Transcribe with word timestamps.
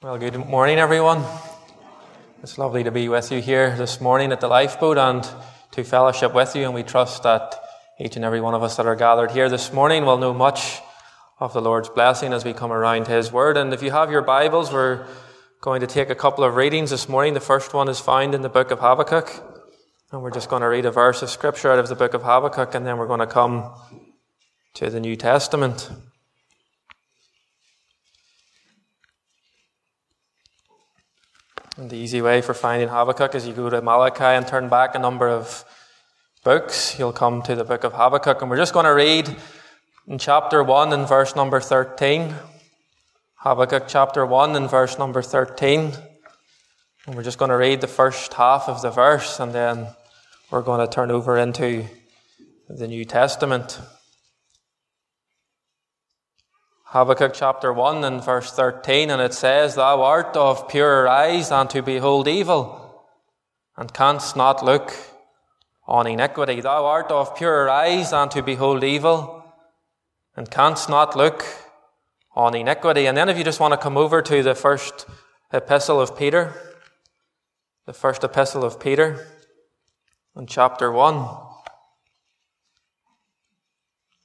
Well, 0.00 0.16
good 0.16 0.36
morning, 0.36 0.78
everyone. 0.78 1.24
It's 2.40 2.56
lovely 2.56 2.84
to 2.84 2.92
be 2.92 3.08
with 3.08 3.32
you 3.32 3.40
here 3.40 3.74
this 3.74 4.00
morning 4.00 4.30
at 4.30 4.40
the 4.40 4.46
lifeboat 4.46 4.96
and 4.96 5.28
to 5.72 5.82
fellowship 5.82 6.32
with 6.32 6.54
you. 6.54 6.66
And 6.66 6.72
we 6.72 6.84
trust 6.84 7.24
that 7.24 7.56
each 7.98 8.14
and 8.14 8.24
every 8.24 8.40
one 8.40 8.54
of 8.54 8.62
us 8.62 8.76
that 8.76 8.86
are 8.86 8.94
gathered 8.94 9.32
here 9.32 9.48
this 9.48 9.72
morning 9.72 10.04
will 10.04 10.16
know 10.16 10.32
much 10.32 10.78
of 11.40 11.52
the 11.52 11.60
Lord's 11.60 11.88
blessing 11.88 12.32
as 12.32 12.44
we 12.44 12.52
come 12.52 12.70
around 12.70 13.08
His 13.08 13.32
Word. 13.32 13.56
And 13.56 13.74
if 13.74 13.82
you 13.82 13.90
have 13.90 14.08
your 14.08 14.22
Bibles, 14.22 14.72
we're 14.72 15.04
going 15.62 15.80
to 15.80 15.88
take 15.88 16.10
a 16.10 16.14
couple 16.14 16.44
of 16.44 16.54
readings 16.54 16.90
this 16.90 17.08
morning. 17.08 17.34
The 17.34 17.40
first 17.40 17.74
one 17.74 17.88
is 17.88 17.98
found 17.98 18.36
in 18.36 18.42
the 18.42 18.48
book 18.48 18.70
of 18.70 18.78
Habakkuk. 18.78 19.28
And 20.12 20.22
we're 20.22 20.30
just 20.30 20.48
going 20.48 20.62
to 20.62 20.68
read 20.68 20.86
a 20.86 20.92
verse 20.92 21.22
of 21.22 21.30
Scripture 21.30 21.72
out 21.72 21.80
of 21.80 21.88
the 21.88 21.96
book 21.96 22.14
of 22.14 22.22
Habakkuk, 22.22 22.72
and 22.76 22.86
then 22.86 22.98
we're 22.98 23.08
going 23.08 23.18
to 23.18 23.26
come 23.26 23.74
to 24.74 24.90
the 24.90 25.00
New 25.00 25.16
Testament. 25.16 25.90
And 31.78 31.88
the 31.88 31.96
easy 31.96 32.20
way 32.20 32.40
for 32.40 32.54
finding 32.54 32.88
Habakkuk 32.88 33.36
is 33.36 33.46
you 33.46 33.52
go 33.52 33.70
to 33.70 33.80
Malachi 33.80 34.24
and 34.24 34.44
turn 34.44 34.68
back 34.68 34.96
a 34.96 34.98
number 34.98 35.28
of 35.28 35.64
books. 36.42 36.98
You'll 36.98 37.12
come 37.12 37.40
to 37.42 37.54
the 37.54 37.62
book 37.62 37.84
of 37.84 37.92
Habakkuk. 37.92 38.42
And 38.42 38.50
we're 38.50 38.56
just 38.56 38.72
going 38.74 38.84
to 38.84 38.92
read 38.92 39.36
in 40.08 40.18
chapter 40.18 40.60
1 40.60 40.92
and 40.92 41.06
verse 41.06 41.36
number 41.36 41.60
13. 41.60 42.34
Habakkuk 43.36 43.84
chapter 43.86 44.26
1 44.26 44.56
and 44.56 44.68
verse 44.68 44.98
number 44.98 45.22
13. 45.22 45.92
And 47.06 47.14
we're 47.14 47.22
just 47.22 47.38
going 47.38 47.50
to 47.50 47.56
read 47.56 47.80
the 47.80 47.86
first 47.86 48.34
half 48.34 48.68
of 48.68 48.82
the 48.82 48.90
verse 48.90 49.38
and 49.38 49.54
then 49.54 49.86
we're 50.50 50.62
going 50.62 50.84
to 50.84 50.92
turn 50.92 51.12
over 51.12 51.38
into 51.38 51.84
the 52.68 52.88
New 52.88 53.04
Testament. 53.04 53.78
Habakkuk 56.90 57.34
chapter 57.34 57.70
1 57.70 58.02
and 58.02 58.24
verse 58.24 58.50
13, 58.50 59.10
and 59.10 59.20
it 59.20 59.34
says, 59.34 59.74
Thou 59.74 60.00
art 60.00 60.34
of 60.38 60.70
purer 60.70 61.06
eyes 61.06 61.50
than 61.50 61.68
to 61.68 61.82
behold 61.82 62.26
evil, 62.26 63.04
and 63.76 63.92
canst 63.92 64.36
not 64.36 64.64
look 64.64 64.94
on 65.86 66.06
iniquity. 66.06 66.62
Thou 66.62 66.86
art 66.86 67.10
of 67.10 67.36
purer 67.36 67.68
eyes 67.68 68.12
than 68.12 68.30
to 68.30 68.42
behold 68.42 68.82
evil, 68.84 69.44
and 70.34 70.50
canst 70.50 70.88
not 70.88 71.14
look 71.14 71.44
on 72.34 72.54
iniquity. 72.54 73.04
And 73.04 73.18
then 73.18 73.28
if 73.28 73.36
you 73.36 73.44
just 73.44 73.60
want 73.60 73.72
to 73.72 73.78
come 73.78 73.98
over 73.98 74.22
to 74.22 74.42
the 74.42 74.54
first 74.54 75.04
epistle 75.52 76.00
of 76.00 76.16
Peter, 76.16 76.54
the 77.84 77.92
first 77.92 78.24
epistle 78.24 78.64
of 78.64 78.80
Peter, 78.80 79.26
in 80.34 80.46
chapter 80.46 80.90
1 80.90 81.47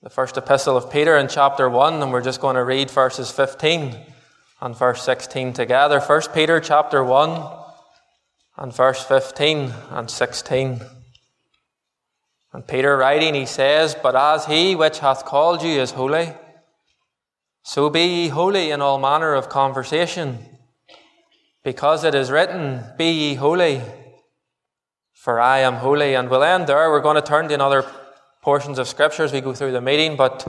the 0.03 0.09
first 0.09 0.35
epistle 0.35 0.75
of 0.75 0.91
Peter 0.91 1.15
in 1.15 1.29
chapter 1.29 1.69
1, 1.69 2.03
and 2.03 2.11
we're 2.11 2.21
just 2.21 2.41
going 2.41 2.57
to 2.57 2.63
read 2.65 2.91
verses 2.91 3.31
15 3.31 3.95
and 4.59 4.77
verse 4.77 5.01
16 5.01 5.53
together. 5.53 6.01
First 6.01 6.33
Peter 6.33 6.59
chapter 6.59 7.01
1 7.01 7.41
and 8.57 8.75
verse 8.75 9.01
15 9.01 9.73
and 9.91 10.11
16. 10.11 10.81
And 12.51 12.67
Peter 12.67 12.97
writing, 12.97 13.33
he 13.33 13.45
says, 13.45 13.95
But 13.95 14.17
as 14.17 14.45
he 14.45 14.75
which 14.75 14.99
hath 14.99 15.23
called 15.23 15.63
you 15.63 15.79
is 15.79 15.91
holy, 15.91 16.33
so 17.63 17.89
be 17.89 18.03
ye 18.03 18.27
holy 18.27 18.71
in 18.71 18.81
all 18.81 18.99
manner 18.99 19.33
of 19.33 19.47
conversation, 19.47 20.39
because 21.63 22.03
it 22.03 22.13
is 22.13 22.29
written, 22.29 22.83
Be 22.97 23.09
ye 23.09 23.35
holy, 23.35 23.81
for 25.13 25.39
I 25.39 25.59
am 25.59 25.75
holy. 25.75 26.13
And 26.13 26.29
we'll 26.29 26.43
end 26.43 26.67
there. 26.67 26.89
We're 26.91 26.99
going 26.99 27.15
to 27.15 27.21
turn 27.21 27.47
to 27.47 27.53
another 27.53 27.85
portions 28.43 28.77
of 28.77 28.89
Scripture 28.89 29.23
as 29.23 29.31
we 29.31 29.39
go 29.39 29.53
through 29.53 29.71
the 29.71 29.79
meeting, 29.79 30.17
but 30.17 30.45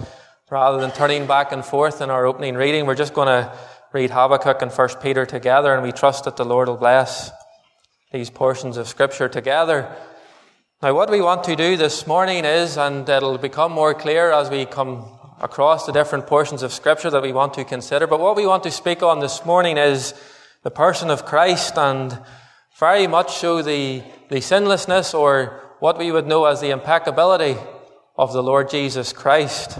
rather 0.50 0.80
than 0.80 0.90
turning 0.90 1.28
back 1.28 1.52
and 1.52 1.64
forth 1.64 2.00
in 2.00 2.10
our 2.10 2.26
opening 2.26 2.56
reading, 2.56 2.86
we're 2.86 2.96
just 2.96 3.14
going 3.14 3.28
to 3.28 3.56
read 3.92 4.10
Habakkuk 4.10 4.60
and 4.62 4.72
1 4.72 4.88
Peter 5.00 5.24
together, 5.24 5.72
and 5.72 5.80
we 5.84 5.92
trust 5.92 6.24
that 6.24 6.36
the 6.36 6.44
Lord 6.44 6.66
will 6.66 6.76
bless 6.76 7.30
these 8.12 8.30
portions 8.30 8.76
of 8.78 8.88
Scripture 8.88 9.28
together. 9.28 9.94
Now, 10.82 10.92
what 10.92 11.08
we 11.08 11.20
want 11.20 11.44
to 11.44 11.54
do 11.54 11.76
this 11.76 12.04
morning 12.04 12.44
is, 12.44 12.76
and 12.76 13.08
it'll 13.08 13.38
become 13.38 13.70
more 13.70 13.94
clear 13.94 14.32
as 14.32 14.50
we 14.50 14.66
come 14.66 15.06
across 15.40 15.86
the 15.86 15.92
different 15.92 16.26
portions 16.26 16.64
of 16.64 16.72
Scripture 16.72 17.10
that 17.10 17.22
we 17.22 17.32
want 17.32 17.54
to 17.54 17.64
consider, 17.64 18.08
but 18.08 18.18
what 18.18 18.34
we 18.34 18.44
want 18.44 18.64
to 18.64 18.72
speak 18.72 19.04
on 19.04 19.20
this 19.20 19.44
morning 19.44 19.78
is 19.78 20.14
the 20.64 20.70
person 20.70 21.10
of 21.10 21.24
Christ 21.24 21.78
and 21.78 22.18
very 22.76 23.06
much 23.06 23.36
so 23.36 23.62
the, 23.62 24.02
the 24.30 24.40
sinlessness 24.40 25.14
or 25.14 25.60
what 25.78 25.96
we 25.96 26.10
would 26.10 26.26
know 26.26 26.46
as 26.46 26.60
the 26.60 26.70
impeccability 26.70 27.56
of 28.16 28.32
the 28.32 28.42
Lord 28.42 28.70
Jesus 28.70 29.12
Christ. 29.12 29.78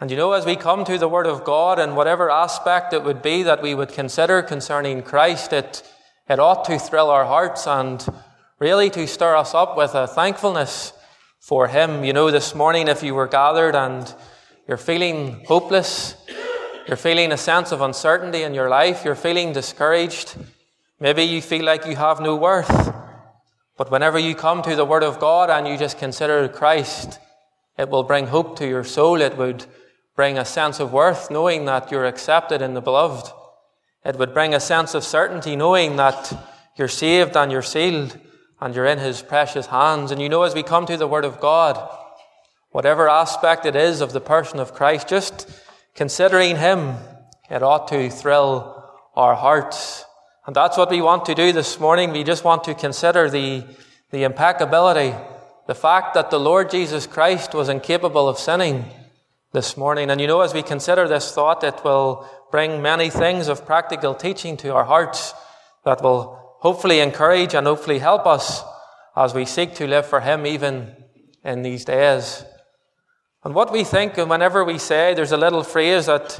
And 0.00 0.10
you 0.10 0.16
know, 0.16 0.32
as 0.32 0.44
we 0.44 0.56
come 0.56 0.84
to 0.84 0.98
the 0.98 1.08
Word 1.08 1.26
of 1.26 1.44
God 1.44 1.78
and 1.78 1.96
whatever 1.96 2.30
aspect 2.30 2.92
it 2.92 3.04
would 3.04 3.22
be 3.22 3.44
that 3.44 3.62
we 3.62 3.74
would 3.74 3.88
consider 3.88 4.42
concerning 4.42 5.02
Christ, 5.02 5.52
it, 5.52 5.82
it 6.28 6.38
ought 6.38 6.64
to 6.66 6.78
thrill 6.78 7.10
our 7.10 7.24
hearts 7.24 7.66
and 7.66 8.04
really 8.58 8.90
to 8.90 9.06
stir 9.06 9.36
us 9.36 9.54
up 9.54 9.76
with 9.76 9.94
a 9.94 10.06
thankfulness 10.06 10.92
for 11.40 11.68
Him. 11.68 12.04
You 12.04 12.12
know, 12.12 12.30
this 12.30 12.54
morning, 12.54 12.88
if 12.88 13.02
you 13.02 13.14
were 13.14 13.28
gathered 13.28 13.74
and 13.74 14.12
you're 14.68 14.76
feeling 14.76 15.44
hopeless, 15.46 16.16
you're 16.86 16.96
feeling 16.96 17.32
a 17.32 17.38
sense 17.38 17.72
of 17.72 17.80
uncertainty 17.80 18.42
in 18.42 18.52
your 18.52 18.68
life, 18.68 19.04
you're 19.04 19.14
feeling 19.14 19.52
discouraged, 19.54 20.36
maybe 21.00 21.22
you 21.22 21.40
feel 21.40 21.64
like 21.64 21.86
you 21.86 21.96
have 21.96 22.20
no 22.20 22.36
worth. 22.36 23.03
But 23.76 23.90
whenever 23.90 24.18
you 24.18 24.34
come 24.34 24.62
to 24.62 24.76
the 24.76 24.84
Word 24.84 25.02
of 25.02 25.18
God 25.18 25.50
and 25.50 25.66
you 25.66 25.76
just 25.76 25.98
consider 25.98 26.48
Christ, 26.48 27.18
it 27.76 27.88
will 27.88 28.04
bring 28.04 28.28
hope 28.28 28.56
to 28.58 28.68
your 28.68 28.84
soul. 28.84 29.20
It 29.20 29.36
would 29.36 29.66
bring 30.14 30.38
a 30.38 30.44
sense 30.44 30.78
of 30.78 30.92
worth 30.92 31.30
knowing 31.30 31.64
that 31.64 31.90
you're 31.90 32.06
accepted 32.06 32.62
in 32.62 32.74
the 32.74 32.80
beloved. 32.80 33.32
It 34.04 34.16
would 34.16 34.32
bring 34.32 34.54
a 34.54 34.60
sense 34.60 34.94
of 34.94 35.02
certainty 35.02 35.56
knowing 35.56 35.96
that 35.96 36.32
you're 36.76 36.88
saved 36.88 37.36
and 37.36 37.50
you're 37.50 37.62
sealed 37.62 38.18
and 38.60 38.74
you're 38.74 38.86
in 38.86 38.98
His 38.98 39.22
precious 39.22 39.66
hands. 39.66 40.12
And 40.12 40.22
you 40.22 40.28
know, 40.28 40.42
as 40.42 40.54
we 40.54 40.62
come 40.62 40.86
to 40.86 40.96
the 40.96 41.08
Word 41.08 41.24
of 41.24 41.40
God, 41.40 41.76
whatever 42.70 43.08
aspect 43.08 43.66
it 43.66 43.74
is 43.74 44.00
of 44.00 44.12
the 44.12 44.20
person 44.20 44.60
of 44.60 44.74
Christ, 44.74 45.08
just 45.08 45.50
considering 45.94 46.56
Him, 46.56 46.94
it 47.50 47.62
ought 47.62 47.88
to 47.88 48.08
thrill 48.08 48.84
our 49.16 49.34
hearts. 49.34 50.03
And 50.46 50.54
that's 50.54 50.76
what 50.76 50.90
we 50.90 51.00
want 51.00 51.24
to 51.26 51.34
do 51.34 51.52
this 51.52 51.80
morning. 51.80 52.12
We 52.12 52.22
just 52.22 52.44
want 52.44 52.64
to 52.64 52.74
consider 52.74 53.30
the, 53.30 53.64
the 54.10 54.24
impeccability, 54.24 55.14
the 55.66 55.74
fact 55.74 56.12
that 56.14 56.30
the 56.30 56.38
Lord 56.38 56.70
Jesus 56.70 57.06
Christ 57.06 57.54
was 57.54 57.70
incapable 57.70 58.28
of 58.28 58.38
sinning 58.38 58.84
this 59.52 59.78
morning. 59.78 60.10
And 60.10 60.20
you 60.20 60.26
know, 60.26 60.42
as 60.42 60.52
we 60.52 60.62
consider 60.62 61.08
this 61.08 61.32
thought, 61.32 61.64
it 61.64 61.82
will 61.82 62.28
bring 62.50 62.82
many 62.82 63.08
things 63.08 63.48
of 63.48 63.64
practical 63.64 64.14
teaching 64.14 64.58
to 64.58 64.74
our 64.74 64.84
hearts 64.84 65.32
that 65.86 66.02
will 66.02 66.56
hopefully 66.60 67.00
encourage 67.00 67.54
and 67.54 67.66
hopefully 67.66 67.98
help 67.98 68.26
us 68.26 68.62
as 69.16 69.32
we 69.32 69.46
seek 69.46 69.74
to 69.76 69.86
live 69.86 70.04
for 70.04 70.20
Him 70.20 70.46
even 70.46 70.94
in 71.42 71.62
these 71.62 71.86
days. 71.86 72.44
And 73.44 73.54
what 73.54 73.72
we 73.72 73.82
think, 73.84 74.18
and 74.18 74.28
whenever 74.28 74.62
we 74.62 74.76
say, 74.76 75.14
there's 75.14 75.32
a 75.32 75.38
little 75.38 75.62
phrase 75.62 76.06
that 76.06 76.38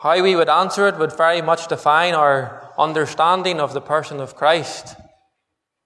how 0.00 0.22
we 0.22 0.36
would 0.36 0.48
answer 0.48 0.86
it 0.86 0.98
would 0.98 1.16
very 1.16 1.42
much 1.42 1.66
define 1.66 2.14
our 2.14 2.67
understanding 2.78 3.60
of 3.60 3.74
the 3.74 3.80
person 3.80 4.20
of 4.20 4.36
Christ. 4.36 4.96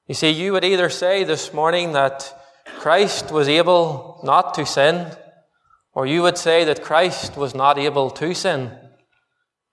You 0.06 0.14
see, 0.14 0.30
you 0.30 0.52
would 0.52 0.64
either 0.64 0.90
say 0.90 1.24
this 1.24 1.52
morning 1.52 1.92
that 1.92 2.38
Christ 2.78 3.30
was 3.30 3.48
able 3.48 4.20
not 4.22 4.54
to 4.54 4.66
sin, 4.66 5.16
or 5.94 6.06
you 6.06 6.22
would 6.22 6.38
say 6.38 6.64
that 6.64 6.82
Christ 6.82 7.36
was 7.36 7.54
not 7.54 7.78
able 7.78 8.10
to 8.10 8.34
sin. 8.34 8.76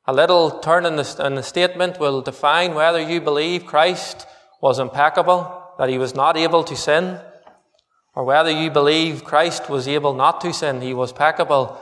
A 0.05 0.13
little 0.13 0.59
turn 0.59 0.85
in 0.85 0.95
the, 0.95 1.21
in 1.25 1.35
the 1.35 1.43
statement 1.43 1.99
will 1.99 2.21
define 2.21 2.73
whether 2.73 3.01
you 3.01 3.21
believe 3.21 3.65
Christ 3.65 4.25
was 4.61 4.79
impeccable, 4.79 5.63
that 5.77 5.89
he 5.89 5.97
was 5.97 6.15
not 6.15 6.37
able 6.37 6.63
to 6.63 6.75
sin, 6.75 7.19
or 8.15 8.23
whether 8.23 8.51
you 8.51 8.71
believe 8.71 9.23
Christ 9.23 9.69
was 9.69 9.87
able 9.87 10.13
not 10.13 10.41
to 10.41 10.53
sin. 10.53 10.81
He 10.81 10.93
was 10.93 11.13
peccable 11.13 11.79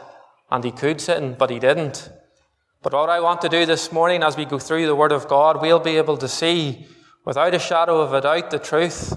and 0.52 0.64
he 0.64 0.72
could 0.72 1.02
sin, 1.02 1.36
but 1.38 1.50
he 1.50 1.60
didn't. 1.60 2.10
But 2.90 3.02
what 3.02 3.10
I 3.10 3.20
want 3.20 3.42
to 3.42 3.50
do 3.50 3.66
this 3.66 3.92
morning 3.92 4.24
as 4.24 4.38
we 4.38 4.46
go 4.46 4.58
through 4.58 4.86
the 4.86 4.96
Word 4.96 5.12
of 5.12 5.28
God, 5.28 5.62
we'll 5.62 5.78
be 5.78 5.98
able 5.98 6.16
to 6.20 6.28
see 6.30 6.88
without 7.26 7.54
a 7.54 7.60
shadow 7.60 8.00
of 8.00 8.14
a 8.14 8.22
doubt 8.22 8.50
the 8.50 8.60
truth 8.60 9.14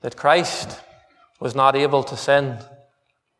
that 0.00 0.16
Christ 0.16 0.80
was 1.38 1.54
not 1.54 1.76
able 1.76 2.02
to 2.02 2.16
sin. 2.16 2.58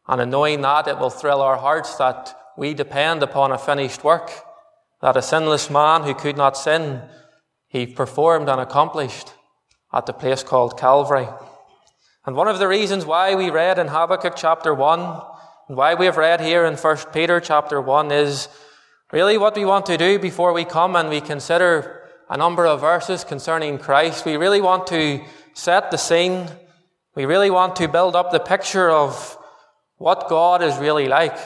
And 0.07 0.21
in 0.21 0.31
knowing 0.31 0.61
that, 0.61 0.87
it 0.87 1.01
will 1.01 1.11
thrill 1.11 1.43
our 1.43 1.57
hearts 1.57 1.97
that 1.97 2.39
we 2.57 2.73
depend 2.73 3.25
upon 3.25 3.51
a 3.51 3.59
finished 3.59 4.05
work, 4.05 4.31
that 5.03 5.17
a 5.17 5.23
sinless 5.23 5.69
man 5.69 6.05
who 6.05 6.15
could 6.15 6.37
not 6.37 6.57
sin, 6.57 7.03
he 7.67 7.85
performed 7.85 8.49
and 8.49 8.61
accomplished 8.61 9.33
at 9.93 10.07
the 10.07 10.13
place 10.13 10.45
called 10.45 10.79
Calvary. 10.79 11.27
And 12.25 12.37
one 12.37 12.47
of 12.47 12.61
the 12.61 12.69
reasons 12.69 13.05
why 13.05 13.35
we 13.35 13.51
read 13.51 13.81
in 13.81 13.89
Habakkuk 13.89 14.35
chapter 14.37 14.73
1 14.73 15.01
and 15.67 15.77
why 15.77 15.95
we 15.95 16.07
have 16.07 16.17
read 16.17 16.41
here 16.41 16.65
in 16.65 16.77
1 16.77 16.97
Peter 17.13 17.41
chapter 17.41 17.81
1 17.81 18.13
is 18.13 18.49
Really, 19.15 19.39
what 19.39 19.55
we 19.55 19.65
want 19.65 19.87
to 19.87 19.97
do 19.97 20.19
before 20.19 20.53
we 20.53 20.65
come 20.65 20.97
and 20.97 21.09
we 21.09 21.21
consider 21.21 22.03
a 22.29 22.37
number 22.37 22.67
of 22.67 22.81
verses 22.81 23.23
concerning 23.23 23.79
Christ, 23.79 24.27
we 24.27 24.37
really 24.37 24.61
want 24.61 24.89
to 24.89 25.23
set 25.53 25.93
the 25.93 25.99
scene. 25.99 26.49
We 27.15 27.25
really 27.25 27.49
want 27.49 27.77
to 27.77 27.87
build 27.87 28.17
up 28.17 28.33
the 28.33 28.41
picture 28.41 28.91
of 28.91 29.39
what 29.99 30.29
God 30.29 30.65
is 30.65 30.77
really 30.79 31.07
like. 31.07 31.39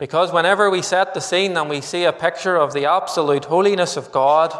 Because 0.00 0.32
whenever 0.32 0.68
we 0.68 0.82
set 0.82 1.14
the 1.14 1.20
scene 1.20 1.56
and 1.56 1.70
we 1.70 1.80
see 1.80 2.02
a 2.02 2.12
picture 2.12 2.56
of 2.56 2.72
the 2.72 2.86
absolute 2.86 3.44
holiness 3.44 3.96
of 3.96 4.10
God, 4.10 4.52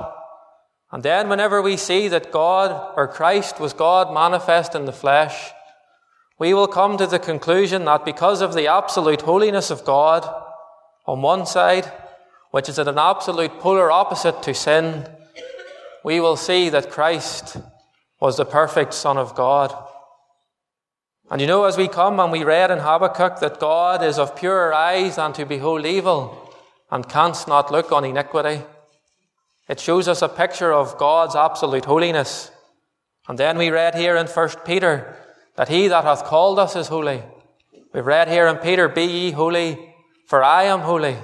and 0.92 1.02
then 1.02 1.28
whenever 1.28 1.60
we 1.60 1.76
see 1.76 2.06
that 2.06 2.30
God 2.30 2.92
or 2.96 3.08
Christ 3.08 3.58
was 3.58 3.72
God 3.72 4.14
manifest 4.14 4.76
in 4.76 4.84
the 4.84 4.92
flesh, 4.92 5.50
we 6.38 6.54
will 6.54 6.68
come 6.68 6.98
to 6.98 7.06
the 7.08 7.18
conclusion 7.18 7.84
that 7.86 8.04
because 8.04 8.42
of 8.42 8.54
the 8.54 8.68
absolute 8.68 9.22
holiness 9.22 9.72
of 9.72 9.84
God 9.84 10.44
on 11.06 11.22
one 11.22 11.46
side, 11.46 11.90
which 12.50 12.68
is 12.68 12.78
at 12.78 12.88
an 12.88 12.98
absolute 12.98 13.60
polar 13.60 13.90
opposite 13.90 14.42
to 14.42 14.54
sin, 14.54 15.08
we 16.04 16.20
will 16.20 16.36
see 16.36 16.68
that 16.68 16.90
Christ 16.90 17.56
was 18.20 18.36
the 18.36 18.44
perfect 18.44 18.94
Son 18.94 19.18
of 19.18 19.34
God. 19.34 19.74
And 21.30 21.40
you 21.40 21.46
know, 21.46 21.64
as 21.64 21.76
we 21.76 21.88
come 21.88 22.20
and 22.20 22.30
we 22.30 22.44
read 22.44 22.70
in 22.70 22.78
Habakkuk 22.78 23.40
that 23.40 23.58
God 23.60 24.02
is 24.02 24.18
of 24.18 24.36
purer 24.36 24.72
eyes 24.72 25.16
than 25.16 25.32
to 25.34 25.44
behold 25.44 25.84
evil 25.84 26.52
and 26.90 27.08
canst 27.08 27.48
not 27.48 27.72
look 27.72 27.90
on 27.90 28.04
iniquity, 28.04 28.62
it 29.68 29.80
shows 29.80 30.06
us 30.06 30.22
a 30.22 30.28
picture 30.28 30.72
of 30.72 30.96
God's 30.98 31.34
absolute 31.34 31.84
holiness. 31.84 32.52
And 33.28 33.36
then 33.36 33.58
we 33.58 33.70
read 33.70 33.96
here 33.96 34.16
in 34.16 34.28
1 34.28 34.48
Peter 34.64 35.16
that 35.56 35.68
he 35.68 35.88
that 35.88 36.04
hath 36.04 36.24
called 36.24 36.60
us 36.60 36.76
is 36.76 36.88
holy. 36.88 37.22
We've 37.92 38.06
read 38.06 38.28
here 38.28 38.46
in 38.46 38.58
Peter, 38.58 38.88
Be 38.88 39.04
ye 39.04 39.30
holy, 39.32 39.95
for 40.26 40.42
I 40.42 40.64
am 40.64 40.80
holy. 40.80 41.16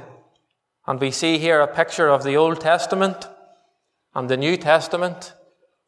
And 0.87 1.01
we 1.01 1.11
see 1.11 1.39
here 1.39 1.61
a 1.61 1.67
picture 1.67 2.09
of 2.09 2.25
the 2.25 2.37
Old 2.37 2.61
Testament 2.61 3.29
and 4.15 4.29
the 4.29 4.37
New 4.37 4.57
Testament, 4.57 5.35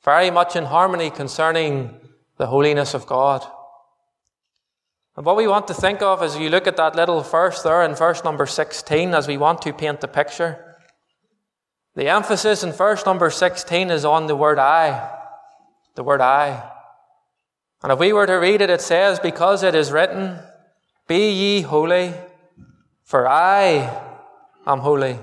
very 0.04 0.30
much 0.30 0.56
in 0.56 0.64
harmony 0.64 1.10
concerning 1.10 1.98
the 2.36 2.46
holiness 2.46 2.94
of 2.94 3.06
God. 3.06 3.46
And 5.16 5.24
what 5.24 5.36
we 5.36 5.46
want 5.46 5.68
to 5.68 5.74
think 5.74 6.02
of 6.02 6.22
as 6.22 6.36
you 6.36 6.48
look 6.48 6.66
at 6.66 6.76
that 6.76 6.96
little 6.96 7.20
verse 7.20 7.62
there 7.62 7.82
in 7.84 7.94
verse 7.94 8.24
number 8.24 8.46
16, 8.46 9.14
as 9.14 9.28
we 9.28 9.36
want 9.36 9.62
to 9.62 9.72
paint 9.72 10.00
the 10.00 10.08
picture, 10.08 10.76
the 11.94 12.08
emphasis 12.08 12.64
in 12.64 12.72
verse 12.72 13.06
number 13.06 13.30
16 13.30 13.90
is 13.90 14.04
on 14.04 14.26
the 14.26 14.34
word 14.34 14.58
I. 14.58 15.10
The 15.94 16.02
word 16.02 16.20
I. 16.20 16.68
And 17.82 17.92
if 17.92 17.98
we 18.00 18.12
were 18.12 18.26
to 18.26 18.34
read 18.34 18.60
it, 18.60 18.70
it 18.70 18.80
says, 18.80 19.20
Because 19.20 19.62
it 19.62 19.76
is 19.76 19.92
written, 19.92 20.40
Be 21.06 21.30
ye 21.30 21.60
holy, 21.60 22.14
for 23.04 23.28
I 23.28 24.02
am 24.66 24.80
holy. 24.80 25.18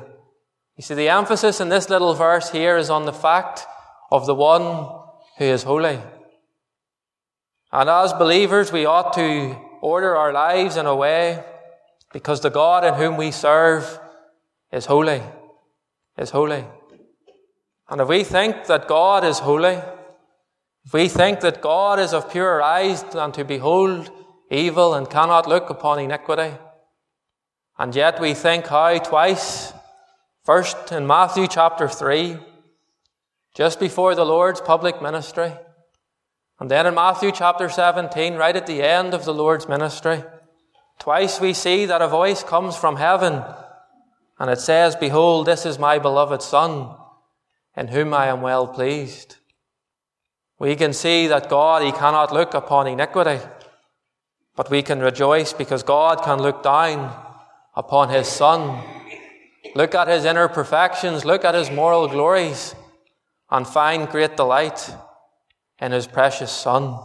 You 0.78 0.84
see, 0.84 0.94
the 0.94 1.10
emphasis 1.10 1.60
in 1.60 1.70
this 1.70 1.90
little 1.90 2.14
verse 2.14 2.52
here 2.52 2.78
is 2.78 2.90
on 2.90 3.06
the 3.06 3.14
fact 3.14 3.66
of 4.12 4.26
the 4.26 4.36
one 4.36 4.88
who 5.38 5.46
is 5.46 5.64
holy. 5.64 6.00
And 7.72 7.90
as 7.90 8.14
believers, 8.14 8.72
we 8.72 8.86
ought 8.86 9.14
to 9.14 9.58
order 9.82 10.16
our 10.16 10.32
lives 10.32 10.78
in 10.78 10.86
a 10.86 10.96
way 10.96 11.44
because 12.14 12.42
the 12.42 12.50
God 12.50 12.86
in 12.86 12.94
whom 12.94 13.18
we 13.18 13.32
serve 13.32 14.00
is 14.72 14.86
holy, 14.86 15.22
is 16.18 16.30
holy. 16.30 16.66
And 17.90 18.02
if 18.02 18.08
we 18.08 18.24
think 18.24 18.66
that 18.66 18.88
God 18.88 19.24
is 19.24 19.40
holy, 19.40 19.80
if 20.86 20.94
we 20.94 21.08
think 21.08 21.42
that 21.42 21.62
God 21.62 22.00
is 22.00 22.14
of 22.14 22.32
purer 22.32 22.62
eyes 22.62 23.04
than 23.04 23.32
to 23.34 23.44
behold 23.44 24.10
evil 24.50 24.94
and 24.94 25.10
cannot 25.10 25.48
look 25.48 25.70
upon 25.70 26.00
iniquity, 26.00 26.58
and 27.82 27.96
yet 27.96 28.22
we 28.22 28.36
think 28.36 28.68
how 28.68 28.96
twice, 29.00 29.74
first 30.44 30.92
in 30.92 31.08
Matthew 31.08 31.48
chapter 31.48 31.90
3, 31.90 32.38
just 33.56 33.80
before 33.80 34.14
the 34.14 34.24
Lord's 34.24 34.62
public 34.62 35.02
ministry, 35.02 35.52
and 36.60 36.70
then 36.70 36.86
in 36.86 36.94
Matthew 36.94 37.32
chapter 37.32 37.70
17, 37.70 38.36
right 38.36 38.56
at 38.56 38.68
the 38.68 38.84
end 38.84 39.16
of 39.16 39.26
the 39.26 39.34
Lord's 39.34 39.68
ministry, 39.68 40.24
twice 41.00 41.42
we 41.42 41.54
see 41.54 41.88
that 41.88 42.04
a 42.04 42.08
voice 42.08 42.44
comes 42.44 42.76
from 42.76 42.98
heaven 42.98 43.42
and 44.38 44.52
it 44.52 44.60
says, 44.60 44.96
Behold, 44.96 45.48
this 45.48 45.66
is 45.66 45.80
my 45.80 45.98
beloved 45.98 46.44
Son, 46.44 46.96
in 47.76 47.88
whom 47.88 48.14
I 48.14 48.28
am 48.28 48.42
well 48.42 48.68
pleased. 48.68 49.38
We 50.60 50.76
can 50.76 50.94
see 50.94 51.26
that 51.26 51.50
God, 51.50 51.82
He 51.82 51.92
cannot 51.92 52.32
look 52.32 52.54
upon 52.54 52.86
iniquity, 52.86 53.40
but 54.56 54.70
we 54.70 54.84
can 54.84 55.00
rejoice 55.00 55.52
because 55.52 55.82
God 55.82 56.22
can 56.22 56.40
look 56.40 56.62
down 56.62 57.30
upon 57.76 58.10
His 58.10 58.28
Son, 58.28 58.84
look 59.76 59.96
at 59.96 60.08
His 60.08 60.26
inner 60.26 60.48
perfections, 60.48 61.26
look 61.26 61.46
at 61.46 61.56
His 61.56 61.72
moral 61.72 62.08
glories, 62.08 62.76
and 63.52 63.68
find 63.68 64.10
great 64.10 64.38
delight 64.38 64.90
in 65.82 65.92
his 65.92 66.08
precious 66.08 66.52
Son. 66.52 66.98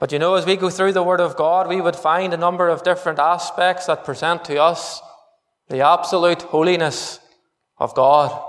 But 0.00 0.10
you 0.10 0.18
know, 0.18 0.34
as 0.34 0.44
we 0.44 0.56
go 0.56 0.70
through 0.70 0.92
the 0.92 1.02
Word 1.02 1.20
of 1.20 1.36
God, 1.36 1.68
we 1.68 1.80
would 1.80 1.94
find 1.94 2.34
a 2.34 2.38
number 2.38 2.68
of 2.68 2.82
different 2.82 3.18
aspects 3.18 3.86
that 3.86 4.04
present 4.04 4.44
to 4.46 4.60
us 4.60 5.00
the 5.68 5.80
absolute 5.80 6.42
holiness 6.42 7.20
of 7.78 7.94
God. 7.94 8.42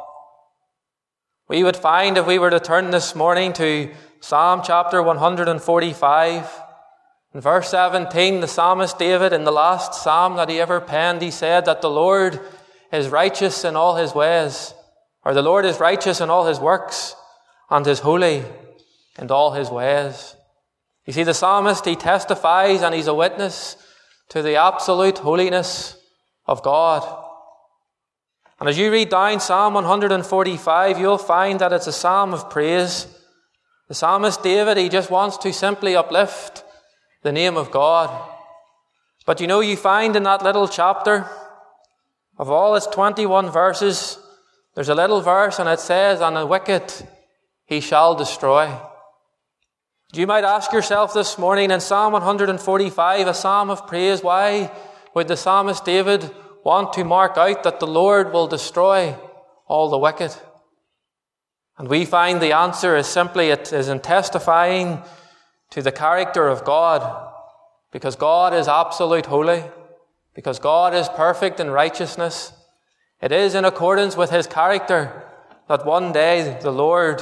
We 1.48 1.64
would 1.64 1.78
find 1.78 2.18
if 2.18 2.26
we 2.26 2.40
were 2.40 2.50
to 2.50 2.60
turn 2.60 2.90
this 2.90 3.16
morning 3.16 3.54
to 3.54 3.94
Psalm 4.20 4.62
chapter 4.66 5.04
145, 5.04 6.62
in 7.36 7.42
verse 7.42 7.70
17, 7.70 8.40
the 8.40 8.48
psalmist 8.48 8.98
David, 8.98 9.34
in 9.34 9.44
the 9.44 9.52
last 9.52 9.94
psalm 9.94 10.38
that 10.38 10.48
he 10.48 10.62
ever 10.62 10.80
penned, 10.80 11.22
he 11.22 11.32
said 11.32 11.66
that 11.66 11.82
the 11.82 11.90
Lord 11.90 12.40
is 12.94 13.10
righteous 13.10 13.66
in 13.66 13.76
all 13.76 13.98
his 13.98 14.16
ways, 14.16 14.74
or 15.26 15.34
the 15.34 15.42
Lord 15.42 15.66
is 15.66 15.82
righteous 15.82 16.22
in 16.22 16.30
all 16.30 16.46
his 16.46 16.62
works, 16.62 17.14
and 17.70 17.86
is 17.88 18.00
holy 18.00 18.46
in 19.20 19.30
all 19.30 19.52
his 19.52 19.70
ways. 19.70 20.34
You 21.06 21.12
see, 21.12 21.24
the 21.24 21.34
psalmist, 21.34 21.84
he 21.84 21.98
testifies 21.98 22.82
and 22.82 22.96
he's 22.96 23.08
a 23.08 23.14
witness 23.14 23.76
to 24.30 24.42
the 24.42 24.56
absolute 24.56 25.18
holiness 25.18 25.98
of 26.46 26.64
God. 26.64 27.04
And 28.62 28.70
as 28.70 28.78
you 28.78 28.90
read 28.90 29.10
down 29.10 29.42
Psalm 29.42 29.74
145, 29.74 31.00
you'll 31.00 31.18
find 31.18 31.60
that 31.60 31.74
it's 31.74 31.88
a 31.88 31.92
psalm 31.92 32.34
of 32.34 32.50
praise. 32.50 33.08
The 33.90 33.94
psalmist 33.94 34.42
David, 34.42 34.78
he 34.78 34.88
just 34.88 35.12
wants 35.12 35.36
to 35.40 35.52
simply 35.52 35.98
uplift 35.98 36.62
the 37.25 37.31
name 37.31 37.57
of 37.57 37.72
God. 37.72 38.12
But 39.25 39.42
you 39.42 39.48
know, 39.48 39.60
you 39.60 39.75
find 39.75 40.16
in 40.16 40.22
that 40.24 40.44
little 40.44 40.68
chapter, 40.68 41.27
of 42.38 42.51
all 42.51 42.75
its 42.75 42.86
21 42.86 43.50
verses, 43.50 44.19
there's 44.75 44.89
a 44.89 44.95
little 44.95 45.22
verse 45.22 45.57
and 45.57 45.68
it 45.68 45.80
says, 45.80 46.22
And 46.22 46.38
the 46.38 46.45
wicked 46.45 46.83
he 47.66 47.81
shall 47.81 48.13
destroy. 48.13 48.72
You 50.13 50.27
might 50.27 50.44
ask 50.44 50.72
yourself 50.72 51.16
this 51.16 51.39
morning 51.39 51.72
in 51.72 51.80
Psalm 51.80 52.13
145, 52.13 53.27
a 53.27 53.33
psalm 53.33 53.72
of 53.72 53.88
praise, 53.88 54.22
why 54.22 54.72
would 55.16 55.27
the 55.27 55.36
psalmist 55.36 55.83
David 55.83 56.30
want 56.63 56.94
to 56.94 57.04
mark 57.04 57.38
out 57.38 57.63
that 57.63 57.80
the 57.80 57.88
Lord 57.88 58.33
will 58.33 58.45
destroy 58.45 59.16
all 59.66 59.89
the 59.89 59.98
wicked? 59.98 60.31
And 61.80 61.88
we 61.88 62.06
find 62.06 62.39
the 62.39 62.55
answer 62.55 62.96
is 62.96 63.08
simply 63.08 63.50
it 63.50 63.74
is 63.74 63.89
in 63.89 64.00
testifying 64.00 65.01
to 65.75 65.82
the 65.82 65.91
character 65.91 66.48
of 66.48 66.63
God, 66.63 67.34
because 67.91 68.15
God 68.15 68.53
is 68.53 68.70
absolute 68.70 69.25
holy, 69.25 69.62
because 70.34 70.58
God 70.58 70.96
is 70.96 71.10
perfect 71.10 71.60
in 71.60 71.70
righteousness. 71.70 72.53
It 73.22 73.34
is 73.34 73.55
in 73.55 73.65
accordance 73.65 74.15
with 74.15 74.29
his 74.29 74.48
character 74.48 75.22
that 75.67 75.86
one 75.86 76.13
day 76.13 76.58
the 76.62 76.72
Lord 76.72 77.22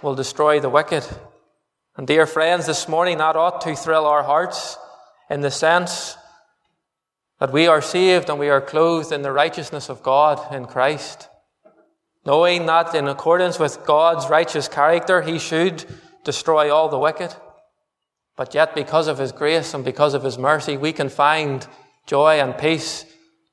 will 0.00 0.14
destroy 0.14 0.60
the 0.60 0.70
wicked. 0.70 1.06
And 1.94 2.06
dear 2.06 2.24
friends, 2.24 2.64
this 2.64 2.88
morning 2.88 3.18
that 3.18 3.36
ought 3.36 3.60
to 3.60 3.76
thrill 3.76 4.06
our 4.06 4.22
hearts 4.22 4.78
in 5.28 5.42
the 5.42 5.50
sense 5.50 6.16
that 7.38 7.52
we 7.52 7.66
are 7.66 7.82
saved 7.82 8.30
and 8.30 8.38
we 8.38 8.48
are 8.48 8.62
clothed 8.62 9.12
in 9.12 9.20
the 9.20 9.30
righteousness 9.30 9.90
of 9.90 10.02
God 10.02 10.54
in 10.54 10.64
Christ. 10.64 11.28
Knowing 12.24 12.64
that 12.64 12.94
in 12.94 13.08
accordance 13.08 13.58
with 13.58 13.84
God's 13.84 14.30
righteous 14.30 14.68
character, 14.68 15.20
He 15.20 15.38
should 15.38 15.84
destroy 16.24 16.74
all 16.74 16.88
the 16.88 16.98
wicked. 16.98 17.36
But 18.40 18.54
yet, 18.54 18.74
because 18.74 19.06
of 19.06 19.18
His 19.18 19.32
grace 19.32 19.74
and 19.74 19.84
because 19.84 20.14
of 20.14 20.22
His 20.22 20.38
mercy, 20.38 20.78
we 20.78 20.94
can 20.94 21.10
find 21.10 21.66
joy 22.06 22.40
and 22.40 22.56
peace 22.56 23.04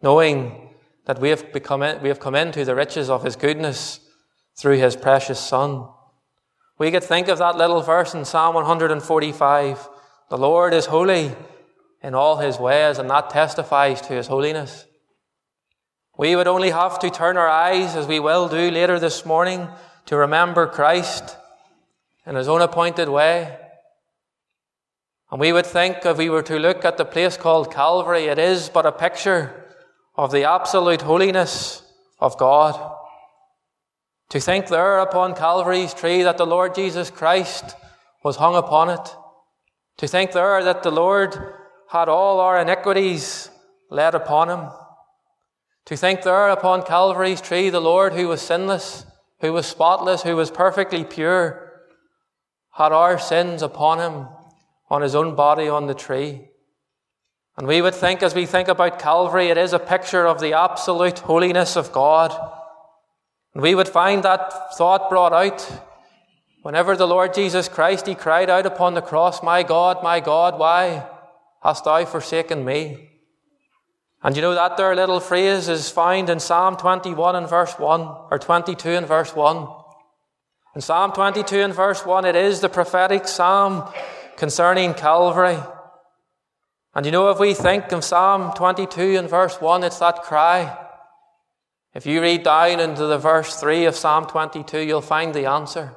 knowing 0.01 0.69
that 1.03 1.19
we 1.19 1.27
have, 1.27 1.51
become 1.51 1.81
we 2.01 2.07
have 2.07 2.21
come 2.21 2.35
into 2.35 2.63
the 2.63 2.73
riches 2.73 3.09
of 3.09 3.21
His 3.21 3.35
goodness 3.35 3.99
through 4.57 4.77
His 4.77 4.95
precious 4.95 5.41
Son. 5.41 5.89
We 6.79 6.89
could 6.89 7.03
think 7.03 7.27
of 7.27 7.37
that 7.39 7.57
little 7.57 7.81
verse 7.81 8.13
in 8.13 8.23
Psalm 8.23 8.55
145. 8.55 9.89
The 10.29 10.37
Lord 10.37 10.73
is 10.73 10.85
holy 10.85 11.35
in 12.01 12.15
all 12.15 12.37
his 12.37 12.57
ways, 12.57 12.97
and 12.97 13.09
that 13.09 13.29
testifies 13.29 13.99
to 14.03 14.13
his 14.13 14.27
holiness. 14.27 14.85
We 16.17 16.33
would 16.37 16.47
only 16.47 16.69
have 16.69 16.97
to 16.99 17.09
turn 17.09 17.35
our 17.35 17.49
eyes, 17.49 17.97
as 17.97 18.07
we 18.07 18.21
will 18.21 18.47
do 18.47 18.71
later 18.71 18.99
this 18.99 19.25
morning, 19.25 19.67
to 20.05 20.15
remember 20.15 20.65
Christ 20.65 21.35
in 22.25 22.35
his 22.35 22.47
own 22.47 22.61
appointed 22.61 23.09
way. 23.09 23.57
And 25.29 25.41
we 25.41 25.51
would 25.51 25.65
think, 25.65 26.05
if 26.05 26.17
we 26.17 26.29
were 26.29 26.43
to 26.43 26.57
look 26.57 26.85
at 26.85 26.97
the 26.97 27.05
place 27.05 27.35
called 27.35 27.73
Calvary, 27.73 28.25
it 28.25 28.39
is 28.39 28.69
but 28.69 28.85
a 28.85 28.91
picture 28.91 29.65
of 30.15 30.31
the 30.31 30.45
absolute 30.45 31.01
holiness 31.01 31.83
of 32.19 32.37
God. 32.37 32.95
To 34.29 34.39
think 34.39 34.67
there 34.67 34.99
upon 34.99 35.35
Calvary's 35.35 35.93
tree 35.93 36.23
that 36.23 36.37
the 36.37 36.45
Lord 36.45 36.75
Jesus 36.75 37.09
Christ 37.09 37.75
was 38.23 38.37
hung 38.37 38.55
upon 38.55 38.89
it. 38.89 39.15
To 39.97 40.07
think 40.07 40.31
there 40.31 40.63
that 40.63 40.83
the 40.83 40.91
Lord 40.91 41.35
had 41.89 42.07
all 42.07 42.39
our 42.39 42.59
iniquities 42.59 43.49
laid 43.89 44.15
upon 44.15 44.49
him. 44.49 44.69
To 45.85 45.97
think 45.97 46.21
there 46.21 46.49
upon 46.49 46.83
Calvary's 46.83 47.41
tree, 47.41 47.69
the 47.69 47.79
Lord 47.79 48.13
who 48.13 48.27
was 48.27 48.41
sinless, 48.41 49.05
who 49.39 49.53
was 49.53 49.65
spotless, 49.65 50.23
who 50.23 50.35
was 50.35 50.51
perfectly 50.51 51.03
pure, 51.03 51.81
had 52.71 52.91
our 52.91 53.17
sins 53.17 53.61
upon 53.61 53.99
him 53.99 54.27
on 54.89 55.01
his 55.01 55.15
own 55.15 55.35
body 55.35 55.67
on 55.67 55.87
the 55.87 55.93
tree. 55.93 56.49
And 57.57 57.67
we 57.67 57.81
would 57.81 57.95
think, 57.95 58.21
as 58.21 58.35
we 58.35 58.45
think 58.45 58.67
about 58.67 58.99
Calvary, 58.99 59.49
it 59.49 59.57
is 59.57 59.73
a 59.73 59.79
picture 59.79 60.27
of 60.27 60.39
the 60.39 60.53
absolute 60.53 61.19
holiness 61.19 61.75
of 61.75 61.91
God. 61.91 62.31
And 63.53 63.63
we 63.63 63.73
would 63.73 63.89
find 63.89 64.23
that 64.23 64.77
thought 64.77 65.09
brought 65.09 65.33
out 65.33 65.81
whenever 66.61 66.95
the 66.95 67.07
Lord 67.07 67.33
Jesus 67.33 67.67
Christ, 67.67 68.05
he 68.05 68.13
cried 68.13 68.49
out 68.49 68.65
upon 68.67 68.93
the 68.93 69.01
cross, 69.01 69.41
My 69.41 69.63
God, 69.63 70.03
my 70.03 70.19
God, 70.19 70.59
why 70.59 71.07
hast 71.63 71.85
thou 71.85 72.05
forsaken 72.05 72.63
me? 72.63 73.09
And 74.21 74.35
you 74.35 74.41
know 74.41 74.53
that 74.53 74.77
there 74.77 74.95
little 74.95 75.19
phrase 75.19 75.69
is 75.69 75.89
found 75.89 76.29
in 76.29 76.39
Psalm 76.39 76.75
21 76.75 77.35
and 77.35 77.49
verse 77.49 77.79
1, 77.79 78.01
or 78.31 78.37
22 78.37 78.89
and 78.89 79.07
verse 79.07 79.35
1. 79.35 79.67
In 80.75 80.81
Psalm 80.81 81.11
22 81.11 81.59
and 81.59 81.73
verse 81.73 82.05
1, 82.05 82.25
it 82.25 82.35
is 82.35 82.59
the 82.59 82.69
prophetic 82.69 83.27
psalm 83.27 83.91
concerning 84.37 84.93
Calvary. 84.93 85.57
And 86.95 87.05
you 87.05 87.11
know, 87.11 87.29
if 87.29 87.39
we 87.39 87.53
think 87.53 87.91
of 87.91 88.03
Psalm 88.03 88.53
22 88.55 89.17
and 89.17 89.29
verse 89.29 89.59
1, 89.59 89.83
it's 89.83 89.99
that 89.99 90.23
cry. 90.23 90.85
If 91.93 92.05
you 92.05 92.21
read 92.21 92.43
down 92.43 92.79
into 92.79 93.05
the 93.05 93.17
verse 93.17 93.59
3 93.59 93.85
of 93.85 93.95
Psalm 93.95 94.25
22, 94.25 94.79
you'll 94.79 95.01
find 95.01 95.33
the 95.33 95.49
answer. 95.49 95.93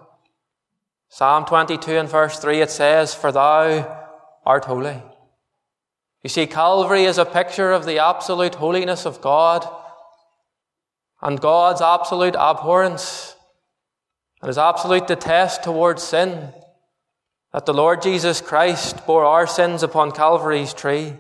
Psalm 1.09 1.45
22 1.45 1.93
and 1.93 2.09
verse 2.09 2.39
3, 2.39 2.61
it 2.61 2.71
says, 2.71 3.15
For 3.15 3.31
thou 3.31 4.09
art 4.45 4.65
holy. 4.65 5.03
You 6.23 6.31
see, 6.31 6.47
Calvary 6.47 7.05
is 7.05 7.19
a 7.19 7.25
picture 7.25 7.73
of 7.73 7.85
the 7.85 7.99
absolute 7.99 8.57
holiness 8.57 9.07
of 9.07 9.21
God 9.21 9.67
and 11.23 11.41
God's 11.41 11.81
absolute 11.81 12.37
abhorrence 12.37 13.37
and 14.41 14.49
his 14.49 14.59
absolute 14.59 15.07
detest 15.07 15.65
towards 15.65 16.03
sin. 16.03 16.53
That 17.53 17.67
the 17.67 17.75
Lord 17.75 18.03
Jesus 18.03 18.41
Christ 18.41 19.07
bore 19.07 19.25
our 19.25 19.47
sins 19.47 19.83
upon 19.83 20.13
Calvary's 20.13 20.73
tree. 20.73 21.15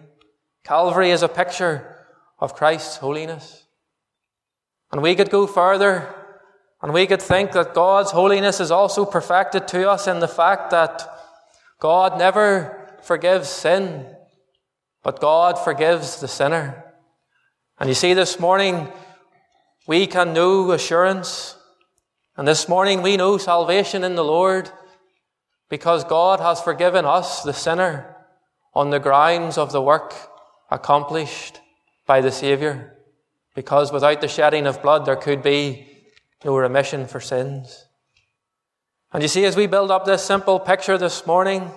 Calvary 0.64 1.10
is 1.10 1.22
a 1.22 1.28
picture 1.28 1.96
of 2.38 2.54
Christ's 2.54 2.98
holiness. 2.98 3.64
And 4.92 5.02
we 5.02 5.14
could 5.14 5.30
go 5.30 5.46
further 5.46 6.14
and 6.82 6.92
we 6.92 7.06
could 7.06 7.20
think 7.20 7.52
that 7.52 7.74
God's 7.74 8.12
holiness 8.12 8.60
is 8.60 8.70
also 8.70 9.04
perfected 9.04 9.68
to 9.68 9.90
us 9.90 10.06
in 10.06 10.20
the 10.20 10.28
fact 10.28 10.70
that 10.70 11.02
God 11.78 12.18
never 12.18 12.96
forgives 13.02 13.48
sin. 13.48 14.06
But 15.02 15.20
God 15.20 15.58
forgives 15.58 16.20
the 16.20 16.28
sinner. 16.28 16.84
And 17.78 17.88
you 17.88 17.94
see, 17.94 18.14
this 18.14 18.38
morning 18.38 18.88
we 19.86 20.06
can 20.06 20.32
know 20.32 20.70
assurance. 20.70 21.56
And 22.36 22.46
this 22.46 22.68
morning 22.68 23.02
we 23.02 23.16
know 23.16 23.36
salvation 23.36 24.04
in 24.04 24.14
the 24.14 24.24
Lord 24.24 24.70
because 25.70 26.04
God 26.04 26.40
has 26.40 26.60
forgiven 26.60 27.06
us, 27.06 27.42
the 27.42 27.54
sinner, 27.54 28.16
on 28.74 28.90
the 28.90 28.98
grounds 28.98 29.56
of 29.56 29.72
the 29.72 29.80
work 29.80 30.14
accomplished 30.70 31.60
by 32.06 32.20
the 32.20 32.32
Saviour. 32.32 32.96
Because 33.54 33.92
without 33.92 34.20
the 34.20 34.28
shedding 34.28 34.66
of 34.66 34.82
blood, 34.82 35.06
there 35.06 35.16
could 35.16 35.42
be 35.42 35.86
no 36.44 36.56
remission 36.56 37.06
for 37.06 37.20
sins. 37.20 37.86
And 39.12 39.22
you 39.22 39.28
see, 39.28 39.44
as 39.44 39.56
we 39.56 39.66
build 39.66 39.90
up 39.90 40.04
this 40.04 40.24
simple 40.24 40.60
picture 40.60 40.98
this 40.98 41.26
morning, 41.26 41.70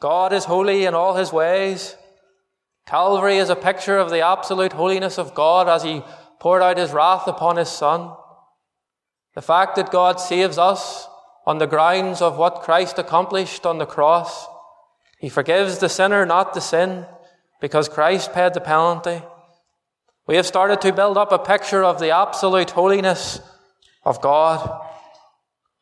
God 0.00 0.32
is 0.32 0.46
holy 0.46 0.84
in 0.84 0.94
all 0.94 1.14
his 1.14 1.32
ways. 1.32 1.96
Calvary 2.86 3.36
is 3.38 3.48
a 3.48 3.56
picture 3.56 3.98
of 3.98 4.10
the 4.10 4.20
absolute 4.20 4.72
holiness 4.72 5.18
of 5.18 5.34
God 5.34 5.68
as 5.68 5.82
He 5.82 6.02
poured 6.40 6.62
out 6.62 6.76
His 6.76 6.92
wrath 6.92 7.28
upon 7.28 7.56
His 7.56 7.68
Son. 7.68 8.12
The 9.34 9.42
fact 9.42 9.76
that 9.76 9.92
God 9.92 10.20
saves 10.20 10.58
us 10.58 11.06
on 11.46 11.58
the 11.58 11.66
grounds 11.66 12.22
of 12.22 12.38
what 12.38 12.62
Christ 12.62 12.98
accomplished 12.98 13.66
on 13.66 13.78
the 13.78 13.86
cross. 13.86 14.46
He 15.18 15.28
forgives 15.28 15.78
the 15.78 15.88
sinner, 15.88 16.24
not 16.26 16.54
the 16.54 16.60
sin, 16.60 17.06
because 17.60 17.88
Christ 17.88 18.32
paid 18.32 18.54
the 18.54 18.60
penalty. 18.60 19.22
We 20.26 20.36
have 20.36 20.46
started 20.46 20.80
to 20.82 20.92
build 20.92 21.16
up 21.16 21.32
a 21.32 21.38
picture 21.38 21.82
of 21.82 21.98
the 21.98 22.10
absolute 22.10 22.70
holiness 22.70 23.40
of 24.04 24.20
God. 24.20 24.80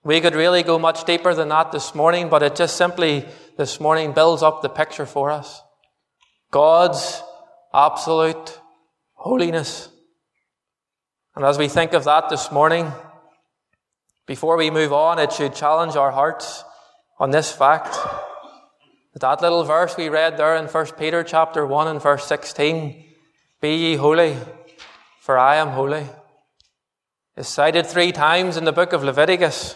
We 0.03 0.21
could 0.21 0.35
really 0.35 0.63
go 0.63 0.79
much 0.79 1.05
deeper 1.05 1.35
than 1.35 1.49
that 1.49 1.73
this 1.73 1.95
morning, 1.95 2.31
but 2.31 2.43
it 2.43 2.57
just 2.57 2.77
simply 2.77 3.27
this 3.59 3.81
morning 3.81 4.13
builds 4.13 4.43
up 4.43 4.63
the 4.63 4.69
picture 4.71 5.05
for 5.05 5.31
us. 5.31 5.63
God's 6.51 7.23
absolute 7.73 8.59
holiness. 9.13 9.89
And 11.37 11.45
as 11.45 11.59
we 11.59 11.69
think 11.69 11.93
of 11.93 12.05
that 12.05 12.29
this 12.31 12.51
morning, 12.51 12.91
before 14.31 14.57
we 14.57 14.71
move 14.71 14.93
on, 14.93 15.19
it 15.19 15.33
should 15.33 15.57
challenge 15.57 15.97
our 15.97 16.13
hearts 16.13 16.63
on 17.19 17.33
this 17.33 17.51
fact. 17.51 17.99
That, 19.17 19.43
little 19.43 19.65
verse 19.65 19.97
we 19.97 20.09
read 20.09 20.37
there 20.37 20.55
in 20.55 20.67
1 20.67 20.87
Peter 20.97 21.25
chapter 21.25 21.67
1 21.67 21.89
and 21.89 22.01
verse 22.01 22.27
16, 22.27 23.07
Be 23.61 23.75
ye 23.75 23.97
holy, 23.97 24.37
for 25.19 25.37
I 25.37 25.57
am 25.57 25.71
holy, 25.71 26.07
is 27.37 27.49
cited 27.49 27.89
three 27.89 28.13
times 28.13 28.57
in 28.57 28.63
the 28.63 28.71
book 28.71 28.93
of 28.93 29.03
Leviticus. 29.03 29.75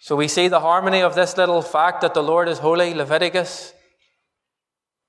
So 0.00 0.14
we 0.14 0.28
see 0.28 0.48
the 0.48 0.60
harmony 0.60 1.00
of 1.00 1.14
this 1.14 1.38
little 1.38 1.62
fact 1.62 2.02
that 2.02 2.12
the 2.12 2.22
Lord 2.22 2.50
is 2.50 2.58
holy, 2.58 2.92
Leviticus, 2.92 3.72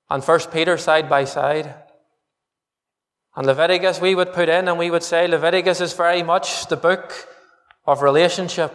and 0.08 0.24
First 0.24 0.50
Peter 0.50 0.78
side 0.78 1.10
by 1.10 1.24
side. 1.24 1.74
And 3.36 3.46
Leviticus 3.46 4.00
we 4.00 4.14
would 4.14 4.32
put 4.32 4.48
in 4.48 4.66
and 4.66 4.78
we 4.78 4.90
would 4.90 5.02
say 5.02 5.28
Leviticus 5.28 5.82
is 5.82 5.92
very 5.92 6.22
much 6.22 6.68
the 6.68 6.78
book 6.78 7.28
of 7.84 8.02
relationship. 8.02 8.72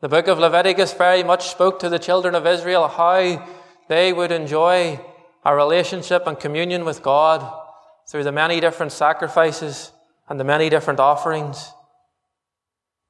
The 0.00 0.08
book 0.08 0.28
of 0.28 0.38
Leviticus 0.38 0.92
very 0.92 1.22
much 1.22 1.48
spoke 1.48 1.78
to 1.80 1.88
the 1.88 1.98
children 1.98 2.34
of 2.34 2.46
Israel 2.46 2.88
how 2.88 3.46
they 3.88 4.12
would 4.12 4.32
enjoy 4.32 5.00
a 5.44 5.54
relationship 5.54 6.26
and 6.26 6.38
communion 6.38 6.84
with 6.84 7.02
God 7.02 7.60
through 8.08 8.24
the 8.24 8.32
many 8.32 8.60
different 8.60 8.92
sacrifices 8.92 9.92
and 10.28 10.40
the 10.40 10.44
many 10.44 10.68
different 10.70 11.00
offerings. 11.00 11.70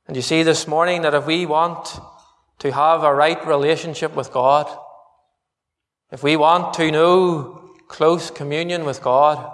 And 0.07 0.17
you 0.17 0.23
see 0.23 0.43
this 0.43 0.67
morning 0.69 1.03
that 1.03 1.15
if 1.15 1.27
we 1.27 1.47
want 1.47 1.99
to 2.59 2.73
have 2.73 3.03
a 3.03 3.15
right 3.15 3.45
relationship 3.47 4.15
with 4.15 4.33
God, 4.33 4.69
if 6.11 6.23
we 6.23 6.37
want 6.37 6.75
to 6.75 6.91
know 6.91 7.71
close 7.89 8.31
communion 8.31 8.85
with 8.85 9.03
God, 9.03 9.53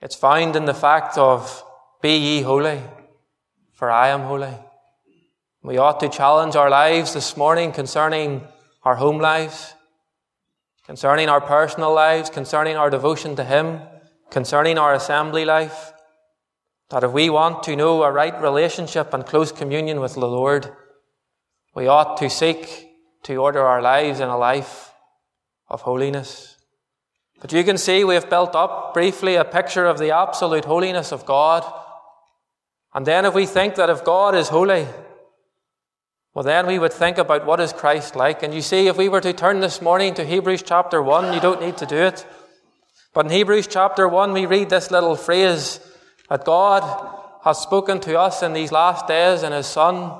it's 0.00 0.16
found 0.16 0.56
in 0.56 0.64
the 0.64 0.74
fact 0.74 1.16
of, 1.16 1.64
Be 2.00 2.16
ye 2.16 2.42
holy, 2.42 2.82
for 3.82 3.90
I 3.90 4.10
am 4.10 4.20
holy. 4.20 4.54
We 5.64 5.76
ought 5.76 5.98
to 5.98 6.08
challenge 6.08 6.54
our 6.54 6.70
lives 6.70 7.14
this 7.14 7.36
morning 7.36 7.72
concerning 7.72 8.42
our 8.84 8.94
home 8.94 9.18
lives, 9.18 9.74
concerning 10.86 11.28
our 11.28 11.40
personal 11.40 11.92
lives, 11.92 12.30
concerning 12.30 12.76
our 12.76 12.90
devotion 12.90 13.34
to 13.34 13.42
Him, 13.42 13.80
concerning 14.30 14.78
our 14.78 14.94
assembly 14.94 15.44
life. 15.44 15.92
That 16.90 17.02
if 17.02 17.10
we 17.10 17.28
want 17.28 17.64
to 17.64 17.74
know 17.74 18.04
a 18.04 18.12
right 18.12 18.40
relationship 18.40 19.12
and 19.12 19.26
close 19.26 19.50
communion 19.50 19.98
with 19.98 20.14
the 20.14 20.28
Lord, 20.28 20.70
we 21.74 21.88
ought 21.88 22.16
to 22.18 22.30
seek 22.30 22.88
to 23.24 23.34
order 23.34 23.66
our 23.66 23.82
lives 23.82 24.20
in 24.20 24.28
a 24.28 24.38
life 24.38 24.92
of 25.68 25.80
holiness. 25.80 26.56
But 27.40 27.52
you 27.52 27.64
can 27.64 27.78
see 27.78 28.04
we 28.04 28.14
have 28.14 28.30
built 28.30 28.54
up 28.54 28.94
briefly 28.94 29.34
a 29.34 29.44
picture 29.44 29.86
of 29.86 29.98
the 29.98 30.12
absolute 30.12 30.66
holiness 30.66 31.10
of 31.10 31.26
God. 31.26 31.64
And 32.94 33.06
then 33.06 33.24
if 33.24 33.34
we 33.34 33.46
think 33.46 33.76
that 33.76 33.90
if 33.90 34.04
God 34.04 34.34
is 34.34 34.48
holy, 34.48 34.86
well 36.34 36.42
then 36.42 36.66
we 36.66 36.78
would 36.78 36.92
think 36.92 37.18
about 37.18 37.46
what 37.46 37.60
is 37.60 37.72
Christ 37.72 38.16
like. 38.16 38.42
And 38.42 38.52
you 38.52 38.62
see, 38.62 38.88
if 38.88 38.96
we 38.96 39.08
were 39.08 39.20
to 39.20 39.32
turn 39.32 39.60
this 39.60 39.80
morning 39.80 40.14
to 40.14 40.24
Hebrews 40.24 40.62
chapter 40.62 41.02
1, 41.02 41.32
you 41.32 41.40
don't 41.40 41.60
need 41.60 41.78
to 41.78 41.86
do 41.86 41.96
it. 41.96 42.26
But 43.14 43.26
in 43.26 43.32
Hebrews 43.32 43.66
chapter 43.66 44.08
1, 44.08 44.32
we 44.32 44.46
read 44.46 44.70
this 44.70 44.90
little 44.90 45.16
phrase 45.16 45.80
that 46.28 46.44
God 46.44 46.82
has 47.44 47.58
spoken 47.58 48.00
to 48.00 48.18
us 48.18 48.42
in 48.42 48.52
these 48.52 48.72
last 48.72 49.06
days 49.06 49.42
in 49.42 49.52
His 49.52 49.66
Son. 49.66 50.18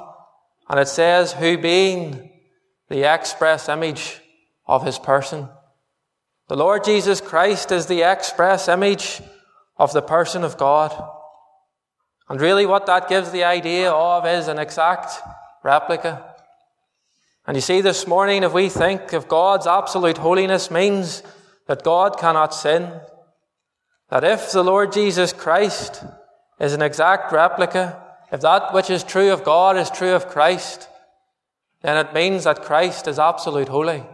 And 0.68 0.80
it 0.80 0.88
says, 0.88 1.32
who 1.32 1.58
being 1.58 2.30
the 2.88 3.12
express 3.12 3.68
image 3.68 4.20
of 4.66 4.84
his 4.84 4.98
person. 4.98 5.48
The 6.48 6.56
Lord 6.56 6.84
Jesus 6.84 7.20
Christ 7.20 7.72
is 7.72 7.86
the 7.86 8.02
express 8.02 8.68
image 8.68 9.22
of 9.76 9.92
the 9.92 10.02
person 10.02 10.44
of 10.44 10.58
God. 10.58 10.92
And 12.32 12.40
really, 12.40 12.64
what 12.64 12.86
that 12.86 13.10
gives 13.10 13.30
the 13.30 13.44
idea 13.44 13.90
of 13.90 14.26
is 14.26 14.48
an 14.48 14.58
exact 14.58 15.20
replica. 15.62 16.34
And 17.46 17.58
you 17.58 17.60
see, 17.60 17.82
this 17.82 18.06
morning, 18.06 18.42
if 18.42 18.54
we 18.54 18.70
think 18.70 19.12
of 19.12 19.28
God's 19.28 19.66
absolute 19.66 20.16
holiness 20.16 20.70
means 20.70 21.22
that 21.66 21.84
God 21.84 22.18
cannot 22.18 22.54
sin, 22.54 22.90
that 24.08 24.24
if 24.24 24.50
the 24.50 24.64
Lord 24.64 24.94
Jesus 24.94 25.34
Christ 25.34 26.04
is 26.58 26.72
an 26.72 26.80
exact 26.80 27.34
replica, 27.34 28.02
if 28.32 28.40
that 28.40 28.72
which 28.72 28.88
is 28.88 29.04
true 29.04 29.30
of 29.30 29.44
God 29.44 29.76
is 29.76 29.90
true 29.90 30.14
of 30.14 30.28
Christ, 30.28 30.88
then 31.82 31.98
it 31.98 32.14
means 32.14 32.44
that 32.44 32.62
Christ 32.62 33.08
is 33.08 33.18
absolute 33.18 33.68
holy 33.68 34.04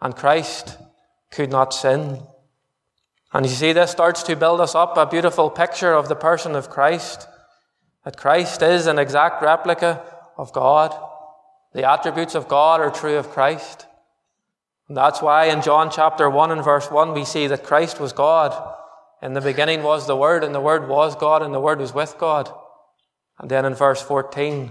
and 0.00 0.16
Christ 0.16 0.78
could 1.30 1.50
not 1.50 1.74
sin. 1.74 2.22
And 3.34 3.44
you 3.44 3.52
see, 3.52 3.74
this 3.74 3.90
starts 3.90 4.22
to 4.22 4.34
build 4.34 4.62
us 4.62 4.74
up 4.74 4.96
a 4.96 5.04
beautiful 5.04 5.50
picture 5.50 5.92
of 5.92 6.08
the 6.08 6.16
person 6.16 6.54
of 6.56 6.70
Christ. 6.70 7.28
That 8.04 8.16
Christ 8.16 8.62
is 8.62 8.86
an 8.86 8.98
exact 8.98 9.42
replica 9.42 10.04
of 10.36 10.52
God. 10.52 10.94
The 11.72 11.90
attributes 11.90 12.34
of 12.34 12.48
God 12.48 12.80
are 12.80 12.90
true 12.90 13.16
of 13.16 13.30
Christ. 13.30 13.86
And 14.88 14.96
that's 14.96 15.22
why 15.22 15.46
in 15.46 15.62
John 15.62 15.90
chapter 15.90 16.28
1 16.28 16.50
and 16.50 16.62
verse 16.62 16.90
1 16.90 17.14
we 17.14 17.24
see 17.24 17.46
that 17.46 17.64
Christ 17.64 17.98
was 17.98 18.12
God. 18.12 18.72
In 19.22 19.32
the 19.32 19.40
beginning 19.40 19.82
was 19.82 20.06
the 20.06 20.16
Word, 20.16 20.44
and 20.44 20.54
the 20.54 20.60
Word 20.60 20.86
was 20.86 21.16
God, 21.16 21.42
and 21.42 21.54
the 21.54 21.60
Word 21.60 21.80
was 21.80 21.94
with 21.94 22.16
God. 22.18 22.52
And 23.38 23.50
then 23.50 23.64
in 23.64 23.74
verse 23.74 24.02
14, 24.02 24.70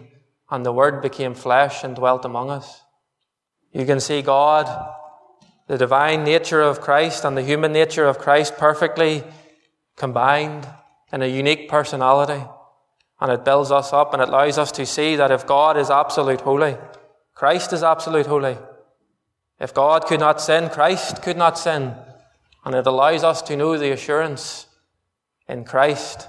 and 0.52 0.66
the 0.66 0.72
Word 0.72 1.02
became 1.02 1.34
flesh 1.34 1.84
and 1.84 1.96
dwelt 1.96 2.26
among 2.26 2.52
us. 2.52 2.82
You 3.72 3.86
can 3.88 4.00
see 4.00 4.22
God, 4.22 4.68
the 5.68 5.80
divine 5.80 6.24
nature 6.24 6.62
of 6.62 6.82
Christ 6.82 7.26
and 7.26 7.36
the 7.36 7.42
human 7.42 7.74
nature 7.74 8.06
of 8.06 8.20
Christ 8.20 8.58
perfectly 8.58 9.24
combined 9.98 10.68
in 11.12 11.24
a 11.24 11.28
unique 11.28 11.68
personality. 11.68 12.44
And 13.20 13.32
it 13.32 13.46
builds 13.46 13.72
us 13.72 13.94
up 13.94 14.14
and 14.14 14.22
it 14.22 14.30
allows 14.30 14.58
us 14.58 14.72
to 14.74 14.86
see 14.86 15.16
that 15.16 15.32
if 15.32 15.48
God 15.48 15.78
is 15.78 15.90
absolute 15.90 16.42
holy, 16.42 16.78
Christ 17.34 17.74
is 17.74 17.84
absolute 17.84 18.26
holy. 18.26 18.58
If 19.60 19.74
God 19.74 20.06
could 20.06 20.20
not 20.20 20.42
sin, 20.42 20.70
Christ 20.70 21.22
could 21.22 21.38
not 21.38 21.58
sin. 21.58 21.94
And 22.66 22.76
it 22.76 22.88
allows 22.88 23.24
us 23.24 23.42
to 23.44 23.56
know 23.56 23.78
the 23.78 23.92
assurance 23.92 24.68
in 25.48 25.64
Christ. 25.64 26.28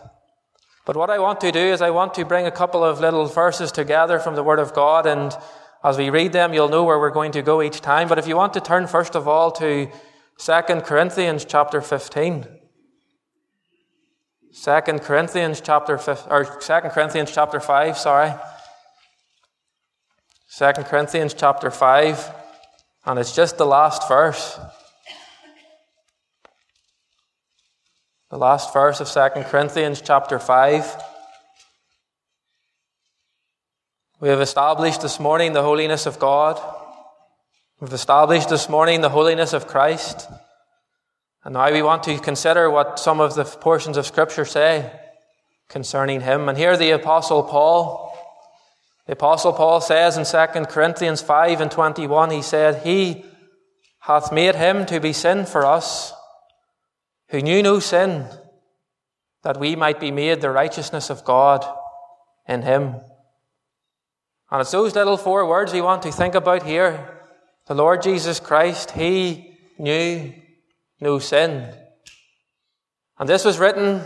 But 0.85 0.97
what 0.97 1.11
I 1.11 1.19
want 1.19 1.41
to 1.41 1.53
do 1.53 1.59
is 1.59 1.81
I 1.81 1.91
want 1.91 2.15
to 2.15 2.25
bring 2.25 2.47
a 2.47 2.51
couple 2.51 2.85
of 2.85 3.01
little 3.01 3.27
verses 3.27 3.73
together 3.73 4.19
from 4.19 4.35
the 4.35 4.43
Word 4.43 4.59
of 4.59 4.75
God, 4.75 5.07
and 5.07 5.35
as 5.83 5.97
we 5.97 6.11
read 6.11 6.33
them, 6.33 6.53
you'll 6.53 6.69
know 6.69 6.85
where 6.85 6.99
we're 6.99 7.11
going 7.11 7.33
to 7.33 7.43
go 7.43 7.63
each 7.63 7.81
time. 7.81 8.09
But 8.09 8.19
if 8.19 8.27
you 8.27 8.37
want 8.37 8.55
to 8.55 8.61
turn 8.61 8.87
first 8.87 9.15
of 9.15 9.27
all 9.27 9.51
to 9.53 9.89
2 10.39 10.53
Corinthians 10.81 11.45
chapter 11.45 11.81
15. 11.81 12.47
2 14.63 14.81
Corinthians 15.01 15.61
chapter 15.61 15.99
5, 15.99 16.27
or 16.31 16.45
2 16.45 16.89
Corinthians 16.91 17.33
chapter 17.33 17.61
5, 17.61 17.99
sorry. 17.99 18.33
2 20.57 20.73
Corinthians 20.85 21.35
chapter 21.35 21.71
5, 21.71 22.35
and 23.07 23.19
it's 23.19 23.35
just 23.35 23.59
the 23.59 23.67
last 23.67 24.09
verse. 24.09 24.59
the 28.35 28.39
last 28.39 28.73
verse 28.73 28.99
of 29.01 29.09
2 29.09 29.43
Corinthians 29.45 30.01
chapter 30.01 30.41
5. 30.41 30.97
We 34.19 34.29
have 34.29 34.41
established 34.41 35.03
this 35.03 35.21
morning 35.21 35.53
the 35.53 35.63
holiness 35.63 36.05
of 36.05 36.19
God. 36.19 36.61
We've 37.79 37.93
established 37.93 38.49
this 38.49 38.69
morning 38.69 39.03
the 39.03 39.09
holiness 39.09 39.53
of 39.53 39.69
Christ. 39.69 40.29
And 41.45 41.53
now 41.53 41.71
we 41.71 41.83
want 41.83 42.03
to 42.05 42.19
consider 42.19 42.71
what 42.71 42.99
some 42.99 43.21
of 43.21 43.35
the 43.35 43.45
portions 43.45 43.99
of 43.99 44.07
Scripture 44.07 44.47
say 44.47 44.91
concerning 45.69 46.23
him. 46.23 46.49
And 46.49 46.57
here 46.57 46.77
the 46.77 46.93
Apostle 46.93 47.43
Paul, 47.43 48.17
the 49.07 49.13
Apostle 49.13 49.53
Paul 49.53 49.83
says 49.83 50.17
in 50.17 50.25
2 50.25 50.65
Corinthians 50.67 51.21
5 51.21 51.61
and 51.61 51.71
21, 51.71 52.31
he 52.31 52.41
said, 52.41 52.83
He 52.83 53.27
hath 54.01 54.33
made 54.33 54.55
him 54.55 54.87
to 54.87 55.01
be 55.01 55.13
sin 55.13 55.45
for 55.45 55.67
us 55.67 56.15
who 57.29 57.41
knew 57.43 57.63
no 57.63 57.79
sin, 57.79 58.27
that 59.43 59.61
we 59.61 59.77
might 59.77 60.01
be 60.01 60.11
made 60.11 60.41
the 60.41 60.51
righteousness 60.51 61.11
of 61.11 61.25
God 61.25 61.65
in 62.49 62.63
him. 62.63 62.97
And 64.51 64.61
it's 64.61 64.71
those 64.71 64.95
little 64.95 65.17
four 65.17 65.47
words 65.47 65.73
we 65.73 65.81
want 65.81 66.03
to 66.03 66.13
think 66.13 66.35
about 66.35 66.63
here. 66.63 67.23
The 67.67 67.75
Lord 67.75 68.03
Jesus 68.03 68.41
Christ, 68.41 68.93
He 68.93 69.57
knew 69.79 70.33
no 71.01 71.19
sin. 71.19 71.73
And 73.19 73.29
this 73.29 73.45
was 73.45 73.59
written 73.59 74.03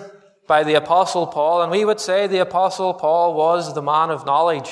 by 0.47 0.65
the 0.65 0.75
Apostle 0.75 1.27
Paul, 1.27 1.63
and 1.63 1.71
we 1.71 1.85
would 1.85 2.01
say 2.01 2.27
the 2.27 2.41
Apostle 2.41 2.95
Paul 2.95 3.35
was 3.35 3.75
the 3.75 3.83
man 3.83 4.11
of 4.11 4.27
knowledge. 4.27 4.71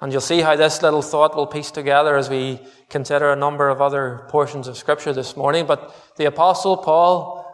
And 0.00 0.10
you'll 0.10 0.20
see 0.20 0.40
how 0.40 0.56
this 0.56 0.82
little 0.82 1.00
thought 1.00 1.36
will 1.36 1.46
piece 1.46 1.70
together 1.70 2.16
as 2.16 2.28
we 2.28 2.60
consider 2.90 3.30
a 3.30 3.36
number 3.36 3.68
of 3.68 3.80
other 3.80 4.26
portions 4.28 4.66
of 4.66 4.76
Scripture 4.76 5.12
this 5.12 5.36
morning. 5.36 5.64
But 5.64 5.94
the 6.16 6.24
Apostle 6.24 6.76
Paul 6.76 7.46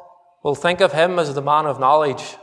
will 0.42 0.54
think 0.54 0.80
of 0.80 0.92
him 0.92 1.18
as 1.18 1.34
the 1.34 1.42
man 1.42 1.66
of 1.66 1.78
knowledge. 1.78 2.36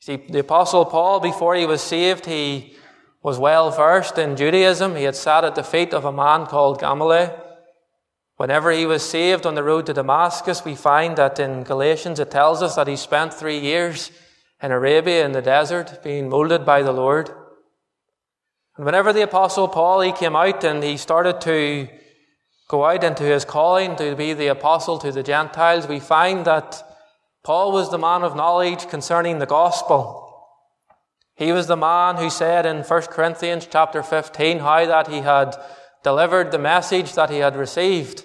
See, 0.00 0.16
the 0.16 0.40
Apostle 0.40 0.84
Paul, 0.84 1.20
before 1.20 1.54
he 1.54 1.64
was 1.64 1.80
saved, 1.80 2.26
he 2.26 2.74
was 3.22 3.38
well 3.38 3.70
versed 3.70 4.18
in 4.18 4.34
Judaism. 4.34 4.96
He 4.96 5.04
had 5.04 5.14
sat 5.14 5.44
at 5.44 5.54
the 5.54 5.62
feet 5.62 5.94
of 5.94 6.04
a 6.04 6.10
man 6.10 6.46
called 6.46 6.80
Gamaliel. 6.80 7.38
Whenever 8.36 8.70
he 8.72 8.86
was 8.86 9.08
saved 9.08 9.46
on 9.46 9.54
the 9.54 9.62
road 9.62 9.86
to 9.86 9.92
Damascus, 9.92 10.64
we 10.64 10.74
find 10.74 11.16
that 11.16 11.38
in 11.38 11.62
Galatians 11.62 12.18
it 12.18 12.30
tells 12.30 12.62
us 12.62 12.74
that 12.76 12.88
he 12.88 12.96
spent 12.96 13.34
three 13.34 13.58
years 13.58 14.10
in 14.62 14.70
Arabia 14.70 15.24
in 15.24 15.32
the 15.32 15.42
desert 15.42 16.02
being 16.02 16.28
molded 16.28 16.64
by 16.64 16.82
the 16.82 16.92
Lord. 16.92 17.30
And 18.76 18.86
whenever 18.86 19.12
the 19.12 19.22
Apostle 19.22 19.68
Paul, 19.68 20.00
he 20.00 20.12
came 20.12 20.34
out 20.34 20.64
and 20.64 20.82
he 20.82 20.96
started 20.96 21.40
to 21.42 21.88
go 22.72 22.86
out 22.86 23.04
into 23.04 23.24
his 23.24 23.44
calling 23.44 23.96
to 23.96 24.16
be 24.16 24.32
the 24.32 24.46
apostle 24.46 24.98
to 24.98 25.12
the 25.12 25.22
Gentiles, 25.22 25.86
we 25.86 26.00
find 26.00 26.46
that 26.46 26.82
Paul 27.44 27.70
was 27.70 27.90
the 27.90 27.98
man 27.98 28.22
of 28.22 28.34
knowledge 28.34 28.88
concerning 28.88 29.38
the 29.38 29.46
gospel. 29.46 30.48
He 31.34 31.52
was 31.52 31.66
the 31.66 31.76
man 31.76 32.16
who 32.16 32.30
said 32.30 32.64
in 32.64 32.78
1 32.78 33.02
Corinthians 33.02 33.68
chapter 33.70 34.02
15 34.02 34.60
how 34.60 34.86
that 34.86 35.08
he 35.08 35.18
had 35.18 35.54
delivered 36.02 36.50
the 36.50 36.58
message 36.58 37.14
that 37.14 37.30
he 37.30 37.38
had 37.38 37.56
received, 37.56 38.24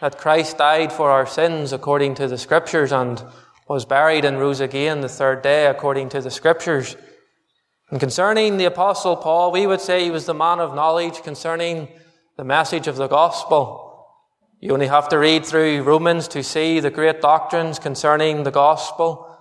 that 0.00 0.18
Christ 0.18 0.58
died 0.58 0.92
for 0.92 1.10
our 1.10 1.26
sins 1.26 1.72
according 1.72 2.14
to 2.16 2.28
the 2.28 2.38
scriptures 2.38 2.92
and 2.92 3.22
was 3.68 3.84
buried 3.84 4.24
and 4.24 4.38
rose 4.38 4.60
again 4.60 5.00
the 5.00 5.08
third 5.08 5.42
day 5.42 5.66
according 5.66 6.08
to 6.10 6.20
the 6.20 6.30
scriptures. 6.30 6.96
And 7.90 8.00
concerning 8.00 8.56
the 8.56 8.64
Apostle 8.66 9.16
Paul, 9.16 9.52
we 9.52 9.66
would 9.66 9.80
say 9.80 10.04
he 10.04 10.10
was 10.10 10.26
the 10.26 10.34
man 10.34 10.60
of 10.60 10.74
knowledge 10.74 11.22
concerning 11.22 11.88
the 12.36 12.44
message 12.44 12.86
of 12.86 12.96
the 12.96 13.08
gospel. 13.08 14.06
You 14.60 14.72
only 14.72 14.88
have 14.88 15.08
to 15.10 15.18
read 15.18 15.44
through 15.44 15.82
Romans 15.82 16.28
to 16.28 16.42
see 16.42 16.80
the 16.80 16.90
great 16.90 17.20
doctrines 17.20 17.78
concerning 17.78 18.42
the 18.42 18.50
gospel, 18.50 19.36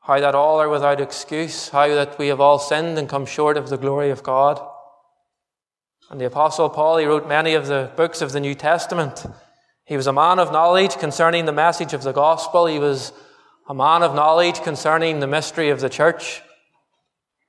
how 0.00 0.20
that 0.20 0.34
all 0.34 0.60
are 0.60 0.68
without 0.68 1.00
excuse, 1.00 1.68
how 1.68 1.88
that 1.88 2.18
we 2.18 2.28
have 2.28 2.40
all 2.40 2.58
sinned 2.58 2.98
and 2.98 3.08
come 3.08 3.26
short 3.26 3.56
of 3.56 3.68
the 3.68 3.76
glory 3.76 4.10
of 4.10 4.22
God. 4.22 4.60
And 6.12 6.20
the 6.20 6.26
Apostle 6.26 6.68
Paul, 6.68 6.98
he 6.98 7.06
wrote 7.06 7.26
many 7.26 7.54
of 7.54 7.68
the 7.68 7.90
books 7.96 8.20
of 8.20 8.32
the 8.32 8.40
New 8.40 8.54
Testament. 8.54 9.24
He 9.86 9.96
was 9.96 10.06
a 10.06 10.12
man 10.12 10.38
of 10.38 10.52
knowledge 10.52 10.98
concerning 10.98 11.46
the 11.46 11.52
message 11.52 11.94
of 11.94 12.02
the 12.02 12.12
gospel. 12.12 12.66
He 12.66 12.78
was 12.78 13.14
a 13.66 13.72
man 13.72 14.02
of 14.02 14.14
knowledge 14.14 14.60
concerning 14.60 15.20
the 15.20 15.26
mystery 15.26 15.70
of 15.70 15.80
the 15.80 15.88
church. 15.88 16.42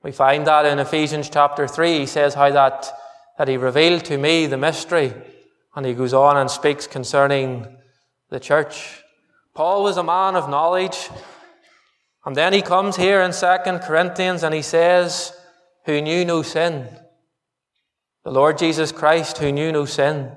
We 0.02 0.12
find 0.12 0.46
that 0.46 0.64
in 0.64 0.78
Ephesians 0.78 1.28
chapter 1.28 1.68
3. 1.68 1.98
He 1.98 2.06
says 2.06 2.32
how 2.32 2.50
that, 2.52 2.90
that 3.36 3.48
he 3.48 3.58
revealed 3.58 4.06
to 4.06 4.16
me 4.16 4.46
the 4.46 4.56
mystery. 4.56 5.12
And 5.76 5.84
he 5.84 5.92
goes 5.92 6.14
on 6.14 6.38
and 6.38 6.50
speaks 6.50 6.86
concerning 6.86 7.66
the 8.30 8.40
church. 8.40 9.02
Paul 9.52 9.82
was 9.82 9.98
a 9.98 10.02
man 10.02 10.36
of 10.36 10.48
knowledge. 10.48 11.10
And 12.24 12.34
then 12.34 12.54
he 12.54 12.62
comes 12.62 12.96
here 12.96 13.20
in 13.20 13.32
2 13.32 13.46
Corinthians 13.86 14.42
and 14.42 14.54
he 14.54 14.62
says, 14.62 15.36
who 15.84 16.00
knew 16.00 16.24
no 16.24 16.40
sin. 16.40 16.88
The 18.24 18.30
Lord 18.30 18.56
Jesus 18.56 18.90
Christ 18.90 19.38
who 19.38 19.52
knew 19.52 19.70
no 19.70 19.84
sin. 19.84 20.32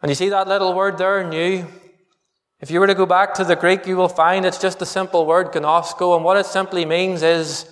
And 0.00 0.10
you 0.10 0.14
see 0.14 0.30
that 0.30 0.48
little 0.48 0.74
word 0.74 0.96
there, 0.96 1.28
knew? 1.28 1.66
If 2.60 2.70
you 2.70 2.80
were 2.80 2.86
to 2.86 2.94
go 2.94 3.06
back 3.06 3.34
to 3.34 3.44
the 3.44 3.54
Greek, 3.54 3.86
you 3.86 3.96
will 3.96 4.08
find 4.08 4.46
it's 4.46 4.58
just 4.58 4.80
a 4.80 4.86
simple 4.86 5.26
word, 5.26 5.52
gnosko, 5.52 6.16
and 6.16 6.24
what 6.24 6.38
it 6.38 6.46
simply 6.46 6.86
means 6.86 7.22
is 7.22 7.68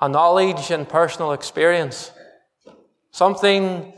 a 0.00 0.08
knowledge 0.08 0.70
and 0.70 0.88
personal 0.88 1.32
experience. 1.32 2.10
Something 3.12 3.92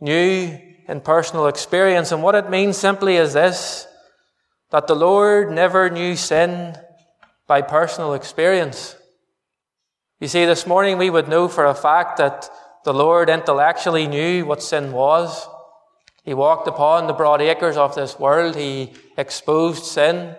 new 0.00 0.56
in 0.86 1.00
personal 1.00 1.48
experience. 1.48 2.12
And 2.12 2.22
what 2.22 2.34
it 2.34 2.48
means 2.48 2.76
simply 2.76 3.16
is 3.16 3.32
this 3.32 3.86
that 4.70 4.86
the 4.86 4.94
Lord 4.94 5.50
never 5.50 5.88
knew 5.88 6.14
sin 6.14 6.76
by 7.46 7.62
personal 7.62 8.14
experience. 8.14 8.94
You 10.20 10.28
see, 10.28 10.44
this 10.44 10.66
morning 10.66 10.98
we 10.98 11.10
would 11.10 11.28
know 11.28 11.48
for 11.48 11.64
a 11.64 11.74
fact 11.74 12.18
that 12.18 12.50
the 12.88 12.94
Lord 12.94 13.28
intellectually 13.28 14.06
knew 14.06 14.46
what 14.46 14.62
sin 14.62 14.92
was. 14.92 15.46
He 16.22 16.32
walked 16.32 16.66
upon 16.66 17.06
the 17.06 17.12
broad 17.12 17.42
acres 17.42 17.76
of 17.76 17.94
this 17.94 18.18
world. 18.18 18.56
He 18.56 18.94
exposed 19.18 19.84
sin. 19.84 20.34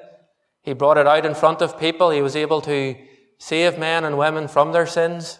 He 0.63 0.73
brought 0.73 0.97
it 0.97 1.05
out 1.05 1.27
in 1.27 1.35
front 1.35 1.61
of 1.61 1.79
people. 1.79 2.09
He 2.09 2.23
was 2.23 2.35
able 2.35 2.59
to 2.61 2.95
save 3.37 3.77
men 3.77 4.03
and 4.03 4.17
women 4.17 4.47
from 4.47 4.71
their 4.71 4.87
sins. 4.87 5.37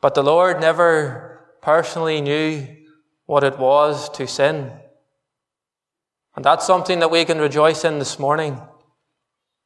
But 0.00 0.16
the 0.16 0.24
Lord 0.24 0.60
never 0.60 1.54
personally 1.62 2.20
knew 2.20 2.66
what 3.26 3.44
it 3.44 3.60
was 3.60 4.08
to 4.18 4.26
sin. 4.26 4.72
And 6.34 6.44
that's 6.44 6.66
something 6.66 6.98
that 6.98 7.12
we 7.12 7.24
can 7.24 7.38
rejoice 7.38 7.84
in 7.84 8.00
this 8.00 8.18
morning. 8.18 8.60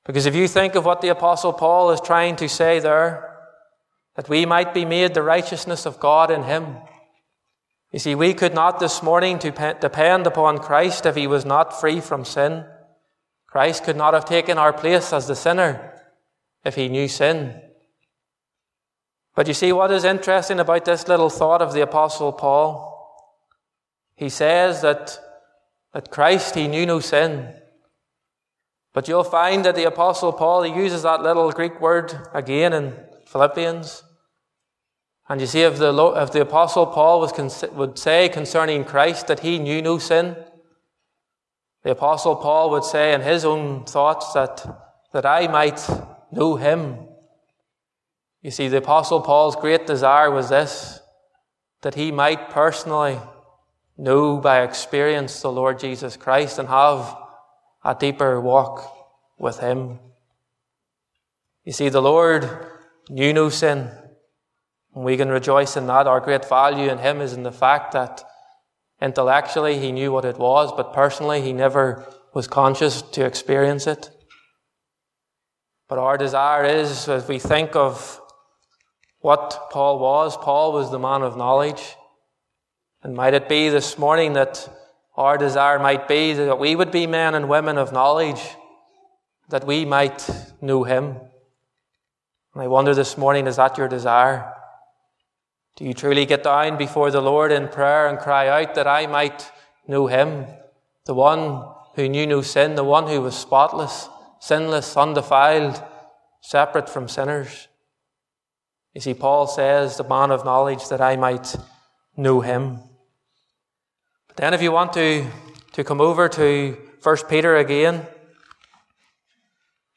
Because 0.04 0.26
if 0.26 0.34
you 0.34 0.48
think 0.48 0.74
of 0.74 0.84
what 0.84 1.00
the 1.00 1.08
Apostle 1.08 1.54
Paul 1.54 1.92
is 1.92 2.00
trying 2.02 2.36
to 2.36 2.46
say 2.46 2.78
there, 2.78 3.31
that 4.16 4.28
we 4.28 4.44
might 4.46 4.74
be 4.74 4.84
made 4.84 5.14
the 5.14 5.22
righteousness 5.22 5.86
of 5.86 6.00
God 6.00 6.30
in 6.30 6.44
Him. 6.44 6.76
You 7.90 7.98
see, 7.98 8.14
we 8.14 8.34
could 8.34 8.54
not 8.54 8.80
this 8.80 9.02
morning 9.02 9.38
depend 9.38 10.26
upon 10.26 10.58
Christ 10.58 11.06
if 11.06 11.16
He 11.16 11.26
was 11.26 11.44
not 11.44 11.78
free 11.78 12.00
from 12.00 12.24
sin. 12.24 12.64
Christ 13.52 13.84
could 13.84 13.96
not 13.96 14.14
have 14.14 14.24
taken 14.24 14.56
our 14.56 14.72
place 14.72 15.12
as 15.12 15.26
the 15.26 15.36
sinner 15.36 15.92
if 16.64 16.74
he 16.74 16.88
knew 16.88 17.06
sin. 17.06 17.60
But 19.34 19.46
you 19.46 19.52
see 19.52 19.72
what 19.72 19.90
is 19.90 20.04
interesting 20.04 20.58
about 20.58 20.86
this 20.86 21.06
little 21.06 21.28
thought 21.28 21.60
of 21.60 21.74
the 21.74 21.82
apostle 21.82 22.32
Paul? 22.32 22.88
He 24.14 24.30
says 24.30 24.80
that, 24.80 25.18
that 25.92 26.10
Christ, 26.10 26.54
he 26.54 26.66
knew 26.66 26.86
no 26.86 27.00
sin. 27.00 27.54
But 28.94 29.06
you'll 29.06 29.22
find 29.22 29.66
that 29.66 29.74
the 29.74 29.84
apostle 29.84 30.32
Paul, 30.32 30.62
he 30.62 30.72
uses 30.72 31.02
that 31.02 31.22
little 31.22 31.50
Greek 31.52 31.78
word 31.78 32.28
again 32.32 32.72
in 32.72 32.94
Philippians. 33.32 34.04
And 35.28 35.40
you 35.40 35.46
see, 35.46 35.62
if 35.62 35.78
the, 35.78 35.92
if 36.16 36.32
the 36.32 36.42
apostle 36.42 36.86
Paul 36.86 37.20
was, 37.20 37.64
would 37.72 37.98
say 37.98 38.28
concerning 38.28 38.84
Christ 38.84 39.26
that 39.28 39.40
he 39.40 39.58
knew 39.58 39.80
no 39.80 39.96
sin, 39.98 40.36
the 41.82 41.92
apostle 41.92 42.36
Paul 42.36 42.70
would 42.70 42.84
say 42.84 43.14
in 43.14 43.22
his 43.22 43.44
own 43.44 43.84
thoughts 43.84 44.34
that, 44.34 44.64
that 45.12 45.24
I 45.24 45.48
might 45.48 45.80
know 46.30 46.56
him. 46.56 46.98
You 48.42 48.50
see, 48.50 48.68
the 48.68 48.78
apostle 48.78 49.20
Paul's 49.20 49.56
great 49.56 49.86
desire 49.86 50.30
was 50.30 50.50
this, 50.50 51.00
that 51.80 51.94
he 51.94 52.12
might 52.12 52.50
personally 52.50 53.18
know 53.96 54.36
by 54.36 54.62
experience 54.62 55.40
the 55.40 55.50
Lord 55.50 55.78
Jesus 55.78 56.16
Christ 56.16 56.58
and 56.58 56.68
have 56.68 57.16
a 57.84 57.94
deeper 57.94 58.40
walk 58.40 58.94
with 59.38 59.60
him. 59.60 59.98
You 61.64 61.72
see, 61.72 61.88
the 61.88 62.02
Lord 62.02 62.48
knew 63.08 63.32
no 63.32 63.48
sin. 63.48 63.90
And 64.94 65.04
we 65.04 65.16
can 65.16 65.28
rejoice 65.28 65.76
in 65.76 65.86
that. 65.86 66.06
Our 66.06 66.20
great 66.20 66.48
value 66.48 66.90
in 66.90 66.98
him 66.98 67.20
is 67.20 67.32
in 67.32 67.42
the 67.42 67.52
fact 67.52 67.92
that 67.92 68.22
intellectually 69.00 69.78
he 69.78 69.92
knew 69.92 70.12
what 70.12 70.24
it 70.24 70.38
was, 70.38 70.72
but 70.76 70.92
personally 70.92 71.40
he 71.40 71.52
never 71.52 72.06
was 72.34 72.46
conscious 72.46 73.02
to 73.02 73.24
experience 73.24 73.86
it. 73.86 74.10
But 75.88 75.98
our 75.98 76.16
desire 76.16 76.64
is, 76.64 77.08
as 77.08 77.28
we 77.28 77.38
think 77.38 77.76
of 77.76 78.20
what 79.20 79.68
Paul 79.70 79.98
was, 79.98 80.36
Paul 80.36 80.72
was 80.72 80.90
the 80.90 80.98
man 80.98 81.22
of 81.22 81.36
knowledge. 81.36 81.96
And 83.02 83.14
might 83.14 83.34
it 83.34 83.48
be 83.48 83.68
this 83.68 83.98
morning 83.98 84.34
that 84.34 84.68
our 85.16 85.36
desire 85.36 85.78
might 85.78 86.08
be 86.08 86.32
that 86.32 86.58
we 86.58 86.76
would 86.76 86.90
be 86.90 87.06
men 87.06 87.34
and 87.34 87.48
women 87.48 87.76
of 87.76 87.92
knowledge, 87.92 88.40
that 89.48 89.66
we 89.66 89.84
might 89.84 90.28
know 90.60 90.84
him. 90.84 91.16
And 92.54 92.62
I 92.62 92.66
wonder 92.66 92.94
this 92.94 93.16
morning, 93.16 93.46
is 93.46 93.56
that 93.56 93.78
your 93.78 93.88
desire? 93.88 94.52
Do 95.76 95.84
you 95.84 95.94
truly 95.94 96.26
get 96.26 96.42
down 96.42 96.76
before 96.76 97.10
the 97.10 97.22
Lord 97.22 97.50
in 97.50 97.68
prayer 97.68 98.08
and 98.08 98.18
cry 98.18 98.48
out 98.48 98.74
that 98.74 98.86
I 98.86 99.06
might 99.06 99.50
know 99.86 100.06
him, 100.06 100.46
the 101.06 101.14
one 101.14 101.64
who 101.94 102.08
knew 102.08 102.26
no 102.26 102.42
sin, 102.42 102.74
the 102.74 102.84
one 102.84 103.06
who 103.06 103.22
was 103.22 103.36
spotless, 103.36 104.08
sinless, 104.38 104.96
undefiled, 104.96 105.82
separate 106.42 106.90
from 106.90 107.08
sinners? 107.08 107.68
You 108.92 109.00
see, 109.00 109.14
Paul 109.14 109.46
says, 109.46 109.96
the 109.96 110.04
man 110.04 110.30
of 110.30 110.44
knowledge, 110.44 110.88
that 110.88 111.00
I 111.00 111.16
might 111.16 111.56
know 112.18 112.42
him. 112.42 112.80
But 114.28 114.36
then 114.36 114.52
if 114.52 114.60
you 114.60 114.72
want 114.72 114.92
to, 114.92 115.26
to 115.72 115.84
come 115.84 116.02
over 116.02 116.28
to 116.28 116.76
1 117.02 117.16
Peter 117.30 117.56
again, 117.56 118.06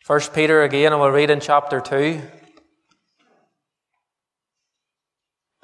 1 0.08 0.22
Peter 0.34 0.64
again, 0.64 0.94
and 0.94 1.02
we'll 1.02 1.12
read 1.12 1.30
in 1.30 1.42
chapter 1.42 1.82
2. 1.82 2.22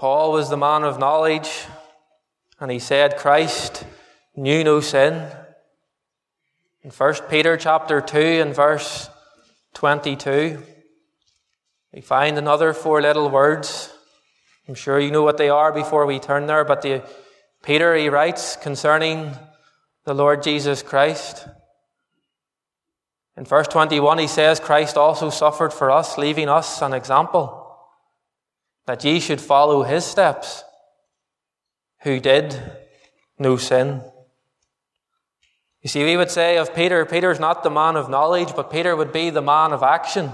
Paul 0.01 0.31
was 0.31 0.49
the 0.49 0.57
man 0.57 0.83
of 0.83 0.97
knowledge, 0.97 1.67
and 2.59 2.71
he 2.71 2.79
said 2.79 3.17
Christ 3.17 3.85
knew 4.35 4.63
no 4.63 4.81
sin. 4.81 5.29
In 6.81 6.89
1 6.89 7.13
Peter 7.29 7.55
chapter 7.55 8.01
2 8.01 8.17
and 8.17 8.55
verse 8.55 9.11
22, 9.75 10.57
we 11.93 12.01
find 12.01 12.39
another 12.39 12.73
four 12.73 12.99
little 12.99 13.29
words. 13.29 13.93
I'm 14.67 14.73
sure 14.73 14.99
you 14.99 15.11
know 15.11 15.21
what 15.21 15.37
they 15.37 15.49
are 15.49 15.71
before 15.71 16.07
we 16.07 16.17
turn 16.17 16.47
there, 16.47 16.65
but 16.65 16.81
the 16.81 17.03
Peter, 17.61 17.95
he 17.95 18.09
writes 18.09 18.55
concerning 18.55 19.37
the 20.05 20.15
Lord 20.15 20.41
Jesus 20.41 20.81
Christ. 20.81 21.47
In 23.37 23.45
verse 23.45 23.67
21, 23.67 24.17
he 24.17 24.25
says, 24.25 24.59
Christ 24.59 24.97
also 24.97 25.29
suffered 25.29 25.71
for 25.71 25.91
us, 25.91 26.17
leaving 26.17 26.49
us 26.49 26.81
an 26.81 26.93
example, 26.93 27.60
that 28.91 29.05
ye 29.05 29.21
should 29.21 29.39
follow 29.39 29.83
his 29.83 30.03
steps, 30.03 30.65
who 32.01 32.19
did 32.19 32.61
no 33.39 33.55
sin. 33.55 34.01
You 35.81 35.87
see, 35.87 36.03
we 36.03 36.17
would 36.17 36.29
say 36.29 36.57
of 36.57 36.75
Peter, 36.75 37.05
Peter's 37.05 37.39
not 37.39 37.63
the 37.63 37.69
man 37.69 37.95
of 37.95 38.09
knowledge, 38.09 38.53
but 38.53 38.69
Peter 38.69 38.93
would 38.93 39.13
be 39.13 39.29
the 39.29 39.41
man 39.41 39.71
of 39.71 39.81
action. 39.81 40.29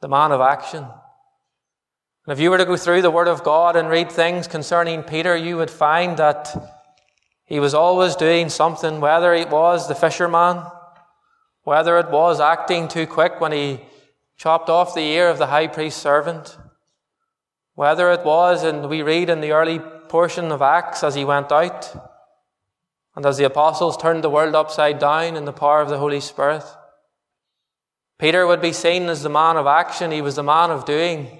The 0.00 0.08
man 0.08 0.32
of 0.32 0.40
action. 0.40 0.82
And 0.82 2.32
if 2.32 2.40
you 2.40 2.50
were 2.50 2.58
to 2.58 2.64
go 2.64 2.76
through 2.76 3.02
the 3.02 3.10
Word 3.12 3.28
of 3.28 3.44
God 3.44 3.76
and 3.76 3.88
read 3.88 4.10
things 4.10 4.48
concerning 4.48 5.04
Peter, 5.04 5.36
you 5.36 5.56
would 5.56 5.70
find 5.70 6.16
that 6.16 6.48
he 7.44 7.60
was 7.60 7.72
always 7.72 8.16
doing 8.16 8.48
something, 8.48 9.00
whether 9.00 9.32
it 9.32 9.48
was 9.48 9.86
the 9.86 9.94
fisherman, 9.94 10.64
whether 11.62 11.98
it 11.98 12.10
was 12.10 12.40
acting 12.40 12.88
too 12.88 13.06
quick 13.06 13.40
when 13.40 13.52
he 13.52 13.78
chopped 14.36 14.68
off 14.68 14.92
the 14.92 15.06
ear 15.06 15.28
of 15.30 15.38
the 15.38 15.46
high 15.46 15.68
priest's 15.68 16.02
servant, 16.02 16.58
whether 17.80 18.12
it 18.12 18.26
was, 18.26 18.62
and 18.62 18.90
we 18.90 19.00
read 19.00 19.30
in 19.30 19.40
the 19.40 19.52
early 19.52 19.78
portion 19.78 20.52
of 20.52 20.60
Acts 20.60 21.02
as 21.02 21.14
he 21.14 21.24
went 21.24 21.50
out, 21.50 21.90
and 23.16 23.24
as 23.24 23.38
the 23.38 23.44
apostles 23.44 23.96
turned 23.96 24.22
the 24.22 24.28
world 24.28 24.54
upside 24.54 24.98
down 24.98 25.34
in 25.34 25.46
the 25.46 25.52
power 25.54 25.80
of 25.80 25.88
the 25.88 25.96
Holy 25.96 26.20
Spirit. 26.20 26.62
Peter 28.18 28.46
would 28.46 28.60
be 28.60 28.74
seen 28.74 29.04
as 29.04 29.22
the 29.22 29.30
man 29.30 29.56
of 29.56 29.66
action, 29.66 30.10
he 30.10 30.20
was 30.20 30.36
the 30.36 30.42
man 30.42 30.70
of 30.70 30.84
doing. 30.84 31.38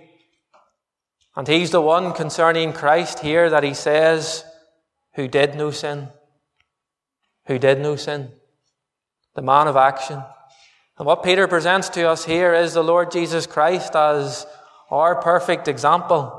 And 1.37 1.47
he's 1.47 1.73
the 1.73 1.83
one 1.83 2.15
concerning 2.15 2.73
Christ 2.73 3.19
here 3.19 3.51
that 3.51 3.63
he 3.63 3.75
says, 3.75 4.43
who 5.17 5.29
did 5.29 5.55
no 5.57 5.71
sin. 5.71 6.09
Who 7.49 7.59
did 7.59 7.81
no 7.81 7.97
sin. 7.97 8.31
The 9.35 9.43
man 9.43 9.69
of 9.69 9.77
action. 9.77 10.23
And 10.97 11.07
what 11.07 11.23
Peter 11.23 11.47
presents 11.47 11.91
to 11.91 12.09
us 12.09 12.25
here 12.25 12.55
is 12.55 12.73
the 12.73 12.83
Lord 12.83 13.11
Jesus 13.11 13.47
Christ 13.47 13.95
as 13.95 14.47
our 14.91 15.21
perfect 15.21 15.69
example. 15.69 16.37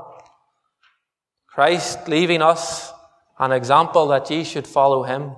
Christ 1.48 2.08
leaving 2.08 2.42
us 2.42 2.92
an 3.38 3.52
example 3.52 4.08
that 4.08 4.30
ye 4.30 4.44
should 4.44 4.66
follow 4.66 5.02
him. 5.02 5.32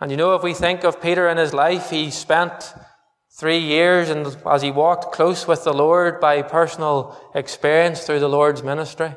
And 0.00 0.10
you 0.10 0.16
know, 0.16 0.34
if 0.34 0.42
we 0.42 0.54
think 0.54 0.84
of 0.84 1.00
Peter 1.00 1.28
in 1.28 1.38
his 1.38 1.54
life, 1.54 1.90
he 1.90 2.10
spent 2.10 2.74
Three 3.36 3.58
years, 3.58 4.08
and 4.08 4.34
as 4.50 4.62
he 4.62 4.70
walked 4.70 5.12
close 5.12 5.46
with 5.46 5.62
the 5.62 5.74
Lord 5.74 6.20
by 6.20 6.40
personal 6.40 7.20
experience 7.34 8.02
through 8.02 8.20
the 8.20 8.30
Lord's 8.30 8.62
ministry, 8.62 9.14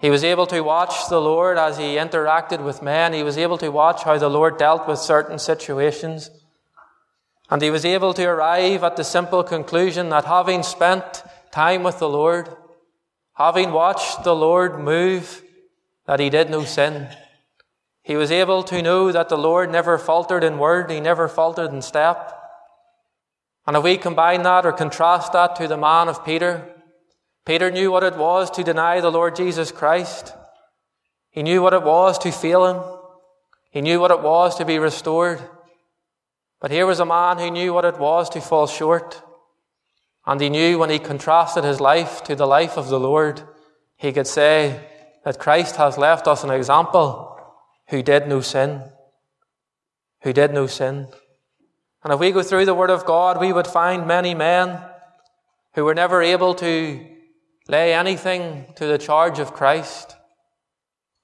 he 0.00 0.08
was 0.08 0.22
able 0.22 0.46
to 0.46 0.60
watch 0.60 1.08
the 1.08 1.20
Lord 1.20 1.58
as 1.58 1.78
he 1.78 1.96
interacted 1.96 2.62
with 2.64 2.80
men. 2.80 3.12
He 3.12 3.24
was 3.24 3.36
able 3.36 3.58
to 3.58 3.70
watch 3.70 4.04
how 4.04 4.16
the 4.18 4.30
Lord 4.30 4.56
dealt 4.56 4.86
with 4.86 5.00
certain 5.00 5.40
situations. 5.40 6.30
And 7.50 7.60
he 7.60 7.70
was 7.70 7.84
able 7.84 8.14
to 8.14 8.24
arrive 8.24 8.84
at 8.84 8.96
the 8.96 9.02
simple 9.02 9.42
conclusion 9.42 10.08
that 10.10 10.24
having 10.24 10.62
spent 10.62 11.24
time 11.50 11.82
with 11.82 11.98
the 11.98 12.08
Lord, 12.08 12.48
having 13.34 13.72
watched 13.72 14.22
the 14.22 14.36
Lord 14.36 14.78
move, 14.78 15.42
that 16.06 16.20
he 16.20 16.30
did 16.30 16.48
no 16.48 16.64
sin. 16.64 17.08
He 18.02 18.16
was 18.16 18.30
able 18.30 18.62
to 18.64 18.82
know 18.82 19.10
that 19.10 19.28
the 19.28 19.36
Lord 19.36 19.70
never 19.70 19.98
faltered 19.98 20.44
in 20.44 20.58
word, 20.58 20.90
he 20.90 21.00
never 21.00 21.28
faltered 21.28 21.72
in 21.72 21.82
step. 21.82 22.36
And 23.66 23.76
if 23.76 23.82
we 23.82 23.98
combine 23.98 24.42
that 24.42 24.64
or 24.64 24.72
contrast 24.72 25.32
that 25.32 25.56
to 25.56 25.68
the 25.68 25.76
man 25.76 26.08
of 26.08 26.24
Peter, 26.24 26.74
Peter 27.44 27.70
knew 27.70 27.90
what 27.90 28.04
it 28.04 28.16
was 28.16 28.50
to 28.52 28.64
deny 28.64 29.00
the 29.00 29.10
Lord 29.10 29.34
Jesus 29.34 29.72
Christ. 29.72 30.34
He 31.30 31.42
knew 31.42 31.62
what 31.62 31.74
it 31.74 31.82
was 31.82 32.18
to 32.18 32.32
fail 32.32 32.66
him. 32.66 32.82
He 33.70 33.80
knew 33.80 34.00
what 34.00 34.10
it 34.10 34.20
was 34.20 34.56
to 34.56 34.64
be 34.64 34.78
restored. 34.78 35.40
But 36.60 36.70
here 36.70 36.86
was 36.86 37.00
a 37.00 37.06
man 37.06 37.38
who 37.38 37.50
knew 37.50 37.72
what 37.72 37.84
it 37.84 37.98
was 37.98 38.28
to 38.30 38.40
fall 38.40 38.66
short. 38.66 39.22
And 40.26 40.40
he 40.40 40.50
knew 40.50 40.78
when 40.78 40.90
he 40.90 40.98
contrasted 40.98 41.64
his 41.64 41.80
life 41.80 42.22
to 42.24 42.36
the 42.36 42.46
life 42.46 42.76
of 42.76 42.88
the 42.88 43.00
Lord, 43.00 43.42
he 43.96 44.12
could 44.12 44.26
say 44.26 44.86
that 45.24 45.38
Christ 45.38 45.76
has 45.76 45.98
left 45.98 46.28
us 46.28 46.44
an 46.44 46.50
example 46.50 47.38
who 47.88 48.02
did 48.02 48.28
no 48.28 48.40
sin. 48.40 48.82
Who 50.22 50.32
did 50.32 50.52
no 50.52 50.66
sin. 50.66 51.08
And 52.04 52.12
if 52.12 52.20
we 52.20 52.30
go 52.30 52.42
through 52.42 52.66
the 52.66 52.74
Word 52.74 52.90
of 52.90 53.06
God, 53.06 53.40
we 53.40 53.52
would 53.52 53.66
find 53.66 54.06
many 54.06 54.34
men 54.34 54.80
who 55.74 55.84
were 55.84 55.94
never 55.94 56.22
able 56.22 56.54
to 56.56 57.06
lay 57.68 57.94
anything 57.94 58.66
to 58.76 58.86
the 58.86 58.98
charge 58.98 59.38
of 59.38 59.54
Christ. 59.54 60.16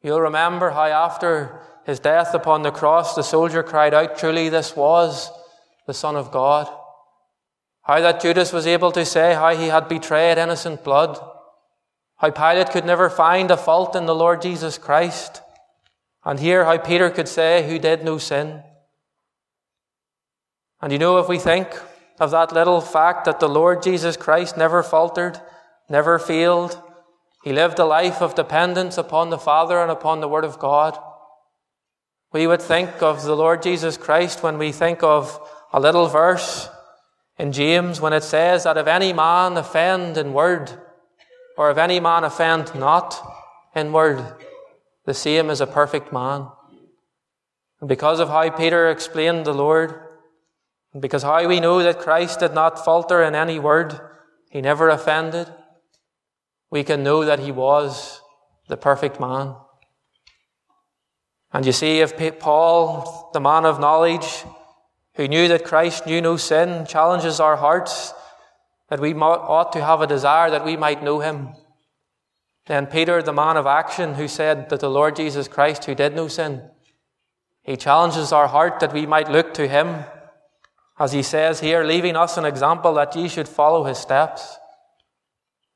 You'll 0.03 0.21
remember 0.21 0.71
how 0.71 0.85
after 0.85 1.61
his 1.87 2.01
death 2.01 2.35
upon 2.35 2.63
the 2.63 2.73
cross, 2.73 3.15
the 3.15 3.23
soldier 3.23 3.63
cried 3.63 3.95
out, 3.95 4.19
Truly, 4.19 4.49
this 4.49 4.75
was 4.75 5.31
the 5.87 5.95
Son 5.95 6.17
of 6.17 6.33
God. 6.33 6.69
How 7.83 8.01
that 8.01 8.21
Judas 8.21 8.53
was 8.53 8.67
able 8.67 8.91
to 8.91 9.05
say 9.05 9.35
how 9.35 9.55
he 9.55 9.69
had 9.69 9.89
betrayed 9.89 10.37
innocent 10.37 10.83
blood. 10.83 11.17
How 12.17 12.33
Pilate 12.33 12.71
could 12.71 12.85
never 12.85 13.09
find 13.09 13.53
a 13.53 13.57
fault 13.57 13.95
in 13.95 14.07
the 14.07 14.17
Lord 14.17 14.43
Jesus 14.43 14.79
Christ. 14.79 15.43
And 16.25 16.41
here 16.41 16.65
how 16.65 16.77
Peter 16.79 17.09
could 17.09 17.29
say, 17.29 17.69
Who 17.69 17.79
did 17.79 18.05
no 18.05 18.19
sin. 18.19 18.65
And 20.83 20.93
you 20.93 20.99
know, 20.99 21.19
if 21.19 21.29
we 21.29 21.39
think 21.39 21.69
of 22.19 22.33
that 22.33 22.53
little 22.53 22.81
fact 22.81 23.27
that 23.27 23.39
the 23.39 23.49
Lord 23.49 23.85
Jesus 23.85 24.17
Christ 24.17 24.57
never 24.57 24.83
faltered, 24.83 25.41
never 25.89 26.19
failed, 26.19 26.83
he 27.45 27.53
lived 27.53 27.79
a 27.79 27.85
life 27.85 28.21
of 28.21 28.35
dependence 28.35 28.99
upon 28.99 29.31
the 29.31 29.39
Father 29.39 29.81
and 29.81 29.93
upon 29.93 30.19
the 30.19 30.29
Word 30.29 30.45
of 30.45 30.59
God. 30.59 30.99
We 32.33 32.47
would 32.47 32.63
think 32.63 33.03
of 33.03 33.23
the 33.23 33.37
Lord 33.37 33.63
Jesus 33.63 33.97
Christ 33.97 34.43
when 34.43 34.59
we 34.59 34.73
think 34.73 35.03
of 35.03 35.39
a 35.73 35.81
little 35.81 36.09
verse 36.09 36.69
in 37.39 37.53
James 37.53 38.01
when 38.01 38.13
it 38.13 38.25
says 38.25 38.65
that 38.65 38.79
if 38.79 38.87
any 38.87 39.13
man 39.13 39.57
offend 39.57 40.17
in 40.17 40.33
word, 40.33 40.71
or 41.57 41.71
if 41.71 41.79
any 41.79 42.01
man 42.01 42.25
offend 42.25 42.75
not 42.75 43.15
in 43.75 43.93
word, 43.93 44.25
the 45.05 45.15
same 45.15 45.51
is 45.51 45.61
a 45.61 45.67
perfect 45.67 46.13
man. 46.13 46.49
And 47.81 47.89
because 47.89 48.21
of 48.21 48.29
how 48.29 48.51
Peter 48.51 48.91
explained 48.91 49.45
the 49.45 49.55
Lord, 49.55 49.95
and 50.93 51.03
because 51.03 51.23
how 51.23 51.47
we 51.47 51.61
know 51.61 51.83
that 51.83 52.01
Christ 52.01 52.41
did 52.41 52.55
not 52.55 52.85
falter 52.85 53.23
in 53.23 53.35
any 53.35 53.59
word, 53.59 54.01
he 54.51 54.61
never 54.61 54.89
offended, 54.89 55.47
we 56.71 56.83
can 56.85 57.03
know 57.03 57.25
that 57.25 57.39
he 57.39 57.53
was 57.53 58.21
the 58.69 58.77
perfect 58.77 59.21
man. 59.21 59.55
And 61.57 61.65
you 61.65 61.73
see, 61.73 62.01
if 62.01 62.39
Paul, 62.39 63.31
the 63.33 63.41
man 63.41 63.65
of 63.65 63.81
knowledge, 63.81 64.45
who 65.15 65.27
knew 65.27 65.49
that 65.49 65.65
Christ 65.65 66.07
knew 66.07 66.21
no 66.21 66.37
sin, 66.37 66.85
challenges 66.85 67.41
our 67.41 67.57
hearts 67.57 68.13
that 68.91 69.01
we 69.01 69.15
ought 69.15 69.73
to 69.73 69.83
have 69.83 70.03
a 70.03 70.07
desire 70.07 70.51
that 70.51 70.67
we 70.67 70.77
might 70.77 71.03
know 71.03 71.21
him, 71.21 71.55
then 72.67 72.85
Peter, 72.85 73.23
the 73.23 73.33
man 73.33 73.57
of 73.57 73.67
action, 73.67 74.17
who 74.17 74.29
said 74.29 74.69
that 74.69 74.81
the 74.81 74.91
Lord 74.91 75.17
Jesus 75.17 75.49
Christ, 75.49 75.87
who 75.87 75.95
did 75.95 76.15
no 76.15 76.29
sin, 76.29 76.61
he 77.63 77.79
challenges 77.79 78.33
our 78.33 78.49
heart 78.49 78.81
that 78.81 78.93
we 78.93 79.07
might 79.07 79.31
look 79.31 79.55
to 79.55 79.67
him 79.67 80.05
as 80.99 81.13
he 81.13 81.23
says 81.23 81.61
here, 81.61 81.85
leaving 81.85 82.17
us 82.17 82.37
an 82.37 82.45
example 82.45 82.93
that 82.93 83.17
ye 83.17 83.29
should 83.29 83.49
follow 83.49 83.85
his 83.85 83.97
steps. 83.97 84.59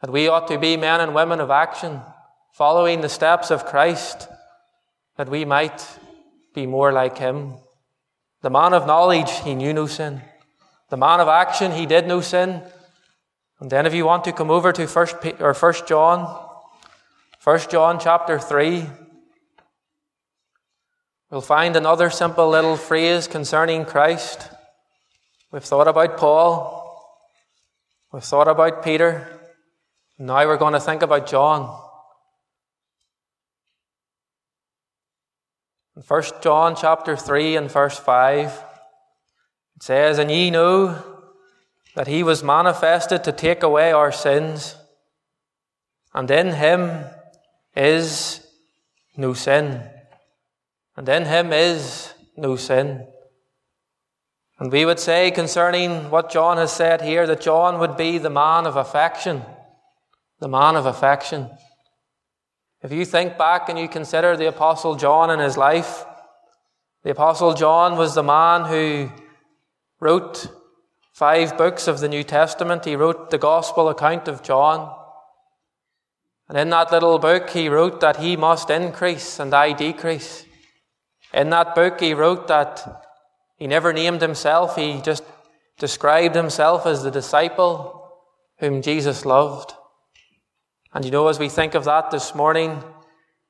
That 0.02 0.12
we 0.12 0.28
ought 0.28 0.46
to 0.48 0.58
be 0.58 0.76
men 0.76 1.00
and 1.00 1.14
women 1.14 1.40
of 1.40 1.50
action, 1.50 2.02
following 2.52 3.00
the 3.00 3.08
steps 3.08 3.50
of 3.50 3.64
Christ, 3.64 4.28
that 5.20 5.28
we 5.28 5.44
might 5.44 5.86
be 6.54 6.64
more 6.64 6.92
like 6.92 7.18
him. 7.18 7.52
The 8.40 8.48
man 8.48 8.72
of 8.72 8.86
knowledge, 8.86 9.30
he 9.40 9.54
knew 9.54 9.74
no 9.74 9.86
sin. 9.86 10.22
The 10.88 10.96
man 10.96 11.20
of 11.20 11.28
action, 11.28 11.72
he 11.72 11.84
did 11.84 12.06
no 12.06 12.22
sin. 12.22 12.62
And 13.60 13.70
then 13.70 13.84
if 13.84 13.92
you 13.92 14.06
want 14.06 14.24
to 14.24 14.32
come 14.32 14.50
over 14.50 14.72
to 14.72 14.86
first 14.86 15.16
or 15.38 15.52
first 15.52 15.86
John, 15.86 16.42
first 17.38 17.70
John 17.70 18.00
chapter 18.00 18.38
three, 18.38 18.86
we'll 21.30 21.42
find 21.42 21.76
another 21.76 22.08
simple 22.08 22.48
little 22.48 22.78
phrase 22.78 23.28
concerning 23.28 23.84
Christ. 23.84 24.48
We've 25.52 25.62
thought 25.62 25.86
about 25.86 26.16
Paul. 26.16 26.96
We've 28.10 28.24
thought 28.24 28.48
about 28.48 28.82
Peter. 28.82 29.38
Now 30.18 30.46
we're 30.46 30.56
going 30.56 30.72
to 30.72 30.80
think 30.80 31.02
about 31.02 31.26
John. 31.26 31.89
In 36.00 36.06
1 36.06 36.22
John 36.40 36.76
chapter 36.76 37.14
3 37.14 37.56
and 37.56 37.70
verse 37.70 37.98
5, 37.98 38.64
it 39.76 39.82
says, 39.82 40.18
And 40.18 40.30
ye 40.30 40.50
know 40.50 40.96
that 41.94 42.06
he 42.06 42.22
was 42.22 42.42
manifested 42.42 43.22
to 43.24 43.32
take 43.32 43.62
away 43.62 43.92
our 43.92 44.10
sins, 44.10 44.76
and 46.14 46.30
in 46.30 46.54
him 46.54 47.04
is 47.76 48.40
no 49.14 49.34
sin. 49.34 49.86
And 50.96 51.06
in 51.06 51.26
him 51.26 51.52
is 51.52 52.14
no 52.34 52.56
sin. 52.56 53.06
And 54.58 54.72
we 54.72 54.86
would 54.86 55.00
say 55.00 55.30
concerning 55.30 56.08
what 56.08 56.30
John 56.30 56.56
has 56.56 56.72
said 56.72 57.02
here 57.02 57.26
that 57.26 57.42
John 57.42 57.78
would 57.78 57.98
be 57.98 58.16
the 58.16 58.30
man 58.30 58.66
of 58.66 58.76
affection. 58.76 59.42
The 60.38 60.48
man 60.48 60.76
of 60.76 60.86
affection. 60.86 61.50
If 62.82 62.92
you 62.92 63.04
think 63.04 63.36
back 63.36 63.68
and 63.68 63.78
you 63.78 63.88
consider 63.88 64.36
the 64.36 64.48
Apostle 64.48 64.96
John 64.96 65.30
and 65.30 65.40
his 65.40 65.58
life, 65.58 66.04
the 67.02 67.10
Apostle 67.10 67.52
John 67.52 67.98
was 67.98 68.14
the 68.14 68.22
man 68.22 68.64
who 68.64 69.10
wrote 70.00 70.46
five 71.12 71.58
books 71.58 71.88
of 71.88 72.00
the 72.00 72.08
New 72.08 72.22
Testament. 72.22 72.86
He 72.86 72.96
wrote 72.96 73.30
the 73.30 73.38
Gospel 73.38 73.90
account 73.90 74.28
of 74.28 74.42
John. 74.42 74.96
And 76.48 76.56
in 76.56 76.70
that 76.70 76.90
little 76.90 77.18
book, 77.18 77.50
he 77.50 77.68
wrote 77.68 78.00
that 78.00 78.16
he 78.16 78.36
must 78.36 78.70
increase 78.70 79.38
and 79.38 79.52
I 79.52 79.72
decrease. 79.72 80.46
In 81.34 81.50
that 81.50 81.74
book, 81.74 82.00
he 82.00 82.14
wrote 82.14 82.48
that 82.48 83.04
he 83.56 83.66
never 83.66 83.92
named 83.92 84.22
himself, 84.22 84.76
he 84.76 85.02
just 85.02 85.22
described 85.78 86.34
himself 86.34 86.86
as 86.86 87.02
the 87.02 87.10
disciple 87.10 88.10
whom 88.58 88.80
Jesus 88.80 89.26
loved. 89.26 89.74
And 90.92 91.04
you 91.04 91.10
know, 91.10 91.28
as 91.28 91.38
we 91.38 91.48
think 91.48 91.74
of 91.74 91.84
that 91.84 92.10
this 92.10 92.34
morning, 92.34 92.82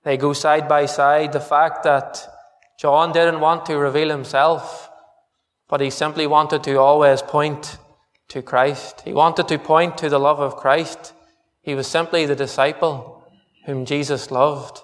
they 0.05 0.17
go 0.17 0.33
side 0.33 0.69
by 0.69 0.87
side. 0.87 1.33
The 1.33 1.41
fact 1.41 1.85
that 1.85 2.27
John 2.79 3.13
didn't 3.13 3.41
want 3.41 3.67
to 3.67 3.77
reveal 3.77 4.11
himself, 4.11 4.91
but 5.69 5.81
he 5.81 5.91
simply 5.91 6.27
wanted 6.27 6.63
to 6.65 6.77
always 6.77 7.23
point 7.23 7.79
to 8.29 8.43
Christ. 8.43 9.03
He 9.05 9.13
wanted 9.13 9.49
to 9.49 9.59
point 9.59 9.99
to 9.99 10.09
the 10.09 10.19
love 10.19 10.41
of 10.41 10.57
Christ. 10.57 11.13
He 11.63 11.75
was 11.75 11.87
simply 11.87 12.27
the 12.27 12.37
disciple 12.37 13.25
whom 13.67 13.85
Jesus 13.85 14.31
loved. 14.31 14.81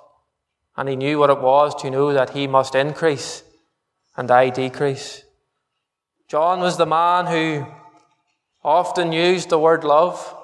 And 0.77 0.89
he 0.89 0.97
knew 0.97 1.19
what 1.19 1.31
it 1.31 1.41
was 1.41 1.75
to 1.83 1.91
know 1.91 2.13
that 2.13 2.31
he 2.31 2.47
must 2.47 2.75
increase 2.75 3.43
and 4.17 4.31
I 4.31 4.51
decrease. 4.51 5.25
John 6.29 6.61
was 6.61 6.77
the 6.77 6.87
man 6.87 7.27
who 7.27 7.67
often 8.65 9.13
used 9.13 9.51
the 9.51 9.59
word 9.59 9.85
love. 9.85 10.35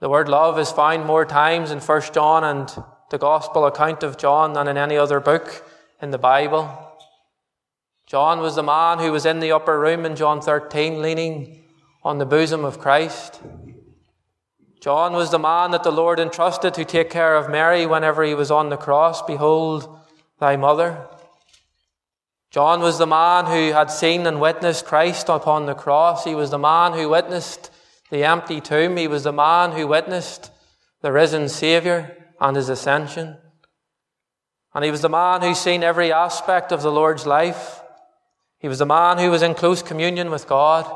The 0.00 0.08
word 0.08 0.28
love 0.28 0.60
is 0.60 0.70
found 0.70 1.06
more 1.06 1.24
times 1.24 1.72
in 1.72 1.80
1 1.80 2.02
John 2.14 2.44
and 2.44 2.84
the 3.10 3.18
Gospel 3.18 3.66
account 3.66 4.04
of 4.04 4.16
John 4.16 4.52
than 4.52 4.68
in 4.68 4.76
any 4.76 4.96
other 4.96 5.18
book 5.18 5.68
in 6.00 6.12
the 6.12 6.18
Bible. 6.18 6.70
John 8.06 8.38
was 8.38 8.54
the 8.54 8.62
man 8.62 9.00
who 9.00 9.10
was 9.10 9.26
in 9.26 9.40
the 9.40 9.50
upper 9.50 9.78
room 9.78 10.06
in 10.06 10.14
John 10.14 10.40
13 10.40 11.02
leaning 11.02 11.64
on 12.04 12.18
the 12.18 12.26
bosom 12.26 12.64
of 12.64 12.78
Christ. 12.78 13.42
John 14.80 15.14
was 15.14 15.32
the 15.32 15.38
man 15.38 15.72
that 15.72 15.82
the 15.82 15.90
Lord 15.90 16.20
entrusted 16.20 16.74
to 16.74 16.84
take 16.84 17.10
care 17.10 17.34
of 17.34 17.50
Mary 17.50 17.84
whenever 17.84 18.22
he 18.22 18.34
was 18.34 18.52
on 18.52 18.68
the 18.68 18.76
cross. 18.76 19.20
Behold, 19.22 19.98
thy 20.38 20.54
mother. 20.54 21.08
John 22.52 22.80
was 22.80 22.98
the 22.98 23.06
man 23.06 23.46
who 23.46 23.72
had 23.72 23.90
seen 23.90 24.26
and 24.28 24.40
witnessed 24.40 24.86
Christ 24.86 25.28
upon 25.28 25.66
the 25.66 25.74
cross. 25.74 26.22
He 26.22 26.36
was 26.36 26.50
the 26.50 26.58
man 26.58 26.92
who 26.92 27.08
witnessed 27.08 27.72
the 28.10 28.24
empty 28.24 28.60
tomb. 28.60 28.96
He 28.96 29.08
was 29.08 29.24
the 29.24 29.32
man 29.32 29.72
who 29.72 29.86
witnessed 29.86 30.50
the 31.02 31.12
risen 31.12 31.48
Saviour 31.48 32.16
and 32.40 32.56
his 32.56 32.68
ascension. 32.68 33.36
And 34.74 34.84
he 34.84 34.90
was 34.90 35.02
the 35.02 35.08
man 35.08 35.42
who 35.42 35.54
seen 35.54 35.82
every 35.82 36.12
aspect 36.12 36.72
of 36.72 36.82
the 36.82 36.92
Lord's 36.92 37.26
life. 37.26 37.80
He 38.58 38.68
was 38.68 38.78
the 38.78 38.86
man 38.86 39.18
who 39.18 39.30
was 39.30 39.42
in 39.42 39.54
close 39.54 39.82
communion 39.82 40.30
with 40.30 40.46
God. 40.46 40.86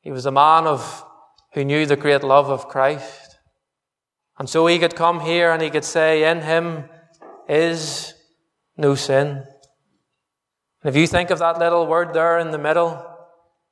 He 0.00 0.10
was 0.10 0.24
the 0.24 0.32
man 0.32 0.66
of, 0.66 1.04
who 1.52 1.64
knew 1.64 1.86
the 1.86 1.96
great 1.96 2.22
love 2.22 2.48
of 2.48 2.68
Christ. 2.68 3.38
And 4.38 4.48
so 4.48 4.66
he 4.66 4.78
could 4.78 4.96
come 4.96 5.20
here 5.20 5.52
and 5.52 5.60
he 5.60 5.70
could 5.70 5.84
say, 5.84 6.30
in 6.30 6.40
him 6.40 6.84
is 7.48 8.14
no 8.76 8.94
sin. 8.94 9.44
And 10.82 10.94
if 10.94 10.96
you 10.96 11.06
think 11.06 11.30
of 11.30 11.40
that 11.40 11.58
little 11.58 11.86
word 11.86 12.14
there 12.14 12.38
in 12.38 12.50
the 12.50 12.58
middle, 12.58 13.04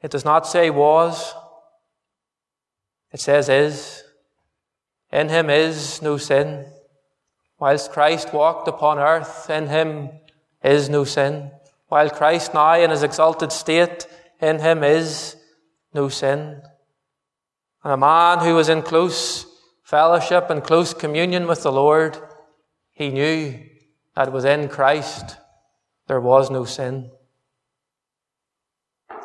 it 0.02 0.10
does 0.10 0.24
not 0.24 0.46
say 0.46 0.68
was, 0.68 1.34
it 3.12 3.20
says 3.20 3.48
is. 3.48 4.04
In 5.10 5.28
him 5.28 5.48
is 5.48 6.02
no 6.02 6.16
sin. 6.18 6.66
Whilst 7.58 7.92
Christ 7.92 8.32
walked 8.32 8.68
upon 8.68 8.98
earth, 8.98 9.50
in 9.50 9.66
him 9.66 10.10
is 10.62 10.88
no 10.88 11.04
sin. 11.04 11.50
While 11.88 12.10
Christ 12.10 12.54
now 12.54 12.74
in 12.74 12.90
his 12.90 13.02
exalted 13.02 13.50
state, 13.50 14.06
in 14.40 14.58
him 14.58 14.84
is 14.84 15.36
no 15.94 16.08
sin. 16.08 16.62
And 17.82 17.92
a 17.92 17.96
man 17.96 18.40
who 18.40 18.54
was 18.54 18.68
in 18.68 18.82
close 18.82 19.46
fellowship 19.82 20.50
and 20.50 20.62
close 20.62 20.92
communion 20.92 21.46
with 21.46 21.62
the 21.62 21.72
Lord, 21.72 22.18
he 22.92 23.08
knew 23.08 23.58
that 24.14 24.32
within 24.32 24.68
Christ 24.68 25.36
there 26.06 26.20
was 26.20 26.50
no 26.50 26.64
sin. 26.64 27.10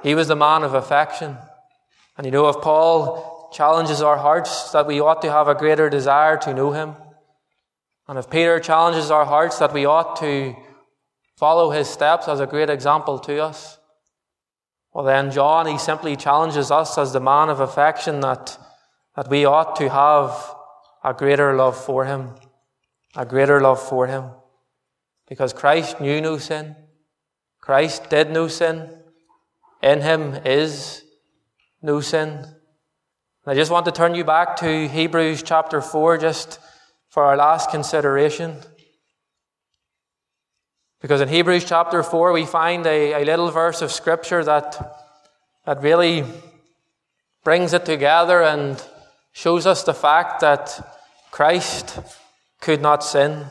He 0.02 0.16
was 0.16 0.28
the 0.28 0.36
man 0.36 0.64
of 0.64 0.74
affection. 0.74 1.38
And 2.18 2.26
you 2.26 2.32
know, 2.32 2.48
if 2.48 2.62
Paul 2.62 3.33
challenges 3.54 4.02
our 4.02 4.18
hearts 4.18 4.72
that 4.72 4.88
we 4.88 5.00
ought 5.00 5.22
to 5.22 5.32
have 5.32 5.48
a 5.48 5.56
greater 5.56 5.90
desire 5.90 6.38
to 6.38 6.54
know 6.54 6.72
him, 6.72 6.96
and 8.08 8.20
if 8.20 8.30
Peter 8.30 8.60
challenges 8.60 9.12
our 9.12 9.26
hearts 9.26 9.60
that 9.60 9.74
we 9.74 9.86
ought 9.86 10.18
to 10.18 10.56
follow 11.38 11.72
his 11.72 11.88
steps 11.88 12.28
as 12.28 12.40
a 12.40 12.48
great 12.48 12.70
example 12.70 13.18
to 13.20 13.42
us, 13.42 13.78
well 14.94 15.06
then 15.06 15.32
John, 15.32 15.66
he 15.68 15.78
simply 15.78 16.16
challenges 16.16 16.70
us 16.70 16.98
as 16.98 17.14
the 17.14 17.20
man 17.20 17.50
of 17.50 17.60
affection 17.60 18.20
that, 18.20 18.58
that 19.16 19.30
we 19.30 19.46
ought 19.46 19.76
to 19.78 19.90
have 19.90 20.56
a 21.04 21.14
greater 21.14 21.56
love 21.56 21.82
for 21.82 22.06
him. 22.06 22.36
A 23.16 23.26
greater 23.26 23.60
love 23.62 23.82
for 23.82 24.08
him. 24.08 24.32
Because 25.28 25.54
Christ 25.54 26.00
knew 26.00 26.22
no 26.22 26.38
sin. 26.38 26.76
Christ 27.60 28.10
did 28.10 28.32
no 28.32 28.48
sin. 28.48 28.90
in 29.82 30.02
him 30.02 30.36
is 30.46 31.04
no 31.82 32.02
sin. 32.02 32.53
I 33.46 33.56
just 33.56 33.72
want 33.72 33.84
to 33.88 33.92
turn 33.92 34.16
you 34.16 34.24
back 34.24 34.56
to 34.58 34.88
Hebrews 34.88 35.44
chapter 35.44 35.82
4 35.82 36.18
just 36.18 36.60
for 37.10 37.26
our 37.26 37.36
last 37.36 37.70
consideration. 37.72 38.56
Because 41.02 41.20
in 41.20 41.28
Hebrews 41.28 41.66
chapter 41.66 42.04
4, 42.04 42.32
we 42.32 42.46
find 42.46 42.86
a, 42.88 43.22
a 43.22 43.26
little 43.26 43.52
verse 43.52 43.82
of 43.82 43.92
scripture 43.92 44.46
that, 44.46 44.98
that 45.66 45.82
really 45.82 46.24
brings 47.44 47.74
it 47.74 47.84
together 47.84 48.42
and 48.42 48.82
shows 49.34 49.68
us 49.68 49.84
the 49.84 49.94
fact 49.94 50.40
that 50.40 50.96
Christ 51.30 52.00
could 52.62 52.82
not 52.82 53.04
sin. 53.04 53.46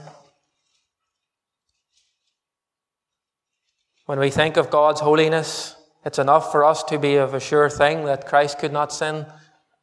When 4.07 4.19
we 4.19 4.31
think 4.31 4.57
of 4.57 4.71
God's 4.71 5.03
holiness, 5.03 5.77
it's 6.03 6.19
enough 6.19 6.51
for 6.51 6.65
us 6.65 6.83
to 6.85 6.99
be 6.99 7.17
of 7.17 7.35
a 7.35 7.41
sure 7.41 7.69
thing 7.69 8.07
that 8.07 8.27
Christ 8.27 8.59
could 8.59 8.73
not 8.73 8.91
sin, 8.91 9.27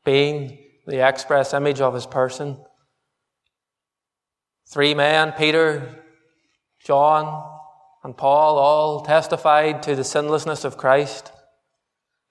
being 0.09 0.57
the 0.87 1.07
express 1.07 1.53
image 1.53 1.81
of 1.81 1.93
his 1.93 2.07
person. 2.07 2.57
Three 4.67 4.95
men, 4.95 5.33
Peter, 5.33 6.03
John, 6.83 7.23
and 8.03 8.17
Paul, 8.17 8.57
all 8.57 9.01
testified 9.01 9.83
to 9.83 9.95
the 9.95 10.03
sinlessness 10.03 10.65
of 10.65 10.77
Christ. 10.77 11.31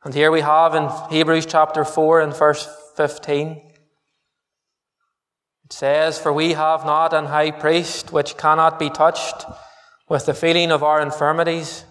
And 0.03 0.13
here 0.13 0.33
we 0.33 0.41
have 0.41 0.75
in 0.75 0.89
Hebrews 1.09 1.47
chapter 1.47 1.85
4 1.85 2.21
and 2.23 2.35
verse 2.35 2.69
15. 2.97 3.63
It 5.65 5.73
says, 5.73 6.19
For 6.19 6.33
we 6.33 6.55
have 6.55 6.85
not 6.85 7.13
an 7.13 7.27
high 7.27 7.53
priest 7.53 8.13
which 8.13 8.37
cannot 8.37 8.81
be 8.81 8.91
touched 8.91 9.45
with 10.09 10.27
the 10.27 10.35
feeling 10.35 10.73
of 10.73 10.83
our 10.83 11.01
infirmities, 11.01 11.85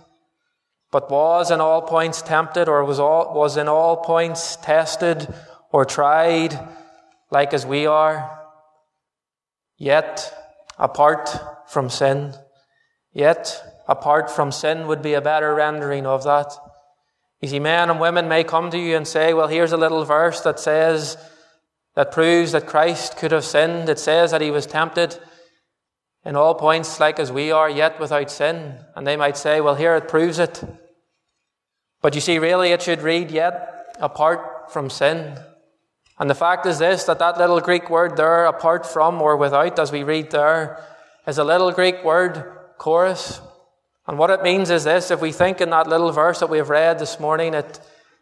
but 0.92 1.10
was 1.10 1.50
in 1.50 1.62
all 1.62 1.82
points 1.82 2.22
tempted, 2.22 2.68
or 2.68 2.84
was, 2.84 3.00
all, 3.00 3.34
was 3.34 3.56
in 3.56 3.70
all 3.70 3.96
points 3.96 4.58
tested 4.58 5.34
or 5.78 5.86
tried, 5.86 6.60
like 7.30 7.54
as 7.54 7.64
we 7.64 7.86
are, 7.86 8.40
yet 9.78 10.34
apart 10.80 11.30
from 11.70 11.88
sin. 11.88 12.34
Yet 13.14 13.62
apart 13.88 14.32
from 14.32 14.52
sin 14.52 14.88
would 14.88 15.04
be 15.04 15.14
a 15.14 15.22
better 15.22 15.54
rendering 15.54 16.08
of 16.08 16.24
that. 16.24 16.52
You 17.42 17.50
see, 17.50 17.60
men 17.60 17.92
and 17.92 18.00
women 18.00 18.28
may 18.28 18.44
come 18.44 18.72
to 18.72 18.80
you 18.80 18.98
and 18.98 19.08
say, 19.08 19.36
well, 19.36 19.48
here's 19.48 19.72
a 19.72 19.78
little 19.78 20.04
verse 20.04 20.42
that 20.42 20.60
says, 20.60 21.16
that 21.94 22.12
proves 22.12 22.54
that 22.54 22.66
Christ 22.66 23.16
could 23.16 23.32
have 23.32 23.46
sinned. 23.46 23.88
It 23.88 24.00
says 24.00 24.32
that 24.32 24.42
he 24.42 24.50
was 24.50 24.66
tempted 24.66 25.20
in 26.26 26.36
all 26.36 26.56
points 26.56 27.00
like 27.00 27.20
as 27.20 27.32
we 27.32 27.52
are, 27.52 27.70
yet 27.70 28.00
without 28.00 28.32
sin. 28.32 28.80
And 28.96 29.06
they 29.06 29.16
might 29.16 29.38
say, 29.38 29.62
well, 29.62 29.76
here 29.76 29.96
it 29.96 30.08
proves 30.08 30.40
it. 30.40 30.64
But 32.02 32.16
you 32.16 32.22
see, 32.22 32.40
really 32.40 32.72
it 32.72 32.82
should 32.82 33.04
read, 33.04 33.30
yet 33.30 33.96
apart 34.00 34.72
from 34.72 34.90
sin. 34.90 35.38
And 36.20 36.30
the 36.30 36.36
fact 36.36 36.66
is 36.66 36.80
this, 36.80 37.04
that 37.04 37.20
that 37.20 37.38
little 37.38 37.60
Greek 37.60 37.90
word 37.90 38.18
there, 38.18 38.46
apart 38.46 38.86
from 38.86 39.22
or 39.22 39.38
without, 39.38 39.78
as 39.78 39.92
we 39.92 40.04
read 40.04 40.32
there, 40.32 40.84
is 41.28 41.38
a 41.38 41.44
little 41.44 41.72
Greek 41.72 42.04
word, 42.04 42.44
choris. 42.78 43.40
And 44.08 44.18
what 44.18 44.30
it 44.30 44.42
means 44.42 44.70
is 44.72 44.86
this, 44.86 45.12
if 45.12 45.22
we 45.22 45.32
think 45.32 45.62
in 45.62 45.70
that 45.70 45.88
little 45.88 46.12
verse 46.12 46.40
that 46.40 46.50
we 46.50 46.58
have 46.58 46.70
read 46.70 46.98
this 46.98 47.20
morning, 47.20 47.54
it, 47.54 47.80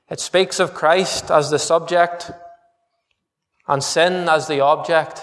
it 0.10 0.20
speaks 0.20 0.60
of 0.60 0.74
Christ 0.74 1.32
as 1.32 1.50
the 1.50 1.60
subject 1.60 2.32
and 3.68 3.84
sin 3.84 4.28
as 4.28 4.48
the 4.48 4.60
object. 4.60 5.22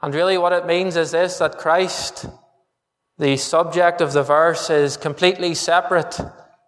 And 0.00 0.14
really 0.14 0.38
what 0.38 0.52
it 0.52 0.66
means 0.66 0.96
is 0.96 1.10
this, 1.10 1.38
that 1.38 1.58
Christ, 1.58 2.26
the 3.18 3.36
subject 3.36 4.00
of 4.00 4.12
the 4.12 4.22
verse, 4.22 4.70
is 4.70 4.96
completely 4.96 5.54
separate 5.54 6.18